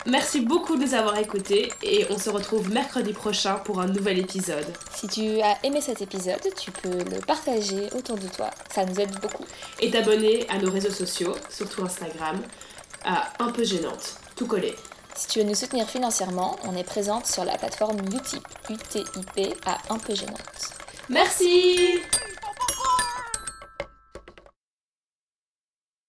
Merci 0.07 0.41
beaucoup 0.41 0.77
de 0.77 0.85
nous 0.85 0.93
avoir 0.93 1.17
écoutés 1.19 1.73
et 1.83 2.05
on 2.11 2.19
se 2.19 2.29
retrouve 2.29 2.71
mercredi 2.71 3.15
prochain 3.15 3.55
pour 3.55 3.81
un 3.81 3.87
nouvel 3.87 4.19
épisode. 4.19 4.67
Si 4.95 5.09
tu 5.09 5.41
as 5.41 5.57
aimé 5.65 5.81
cet 5.81 6.03
épisode, 6.03 6.43
tu 6.61 6.71
peux 6.71 6.99
le 6.99 7.21
partager 7.27 7.89
autour 7.97 8.19
de 8.19 8.29
toi. 8.29 8.51
Ça 8.71 8.85
nous 8.85 9.01
aide 9.01 9.19
beaucoup. 9.23 9.47
Et 9.81 9.91
t'abonner 9.91 10.47
à 10.51 10.59
nos 10.59 10.71
réseaux 10.71 10.91
sociaux, 10.91 11.35
surtout 11.49 11.85
Instagram, 11.85 12.39
à 13.03 13.33
Un 13.39 13.51
peu 13.51 13.65
gênante, 13.65 14.17
tout 14.37 14.47
collé. 14.47 14.75
Si 15.17 15.27
tu 15.29 15.39
veux 15.39 15.47
nous 15.47 15.55
soutenir 15.55 15.89
financièrement, 15.89 16.59
on 16.65 16.77
est 16.77 16.85
présente 16.85 17.27
sur 17.27 17.45
la 17.47 17.57
plateforme 17.57 17.99
Utip, 18.13 18.47
UTIP 18.69 19.55
à 19.65 19.79
un 19.89 19.99
peu 19.99 20.15
gênante. 20.15 20.75
Merci 21.09 22.01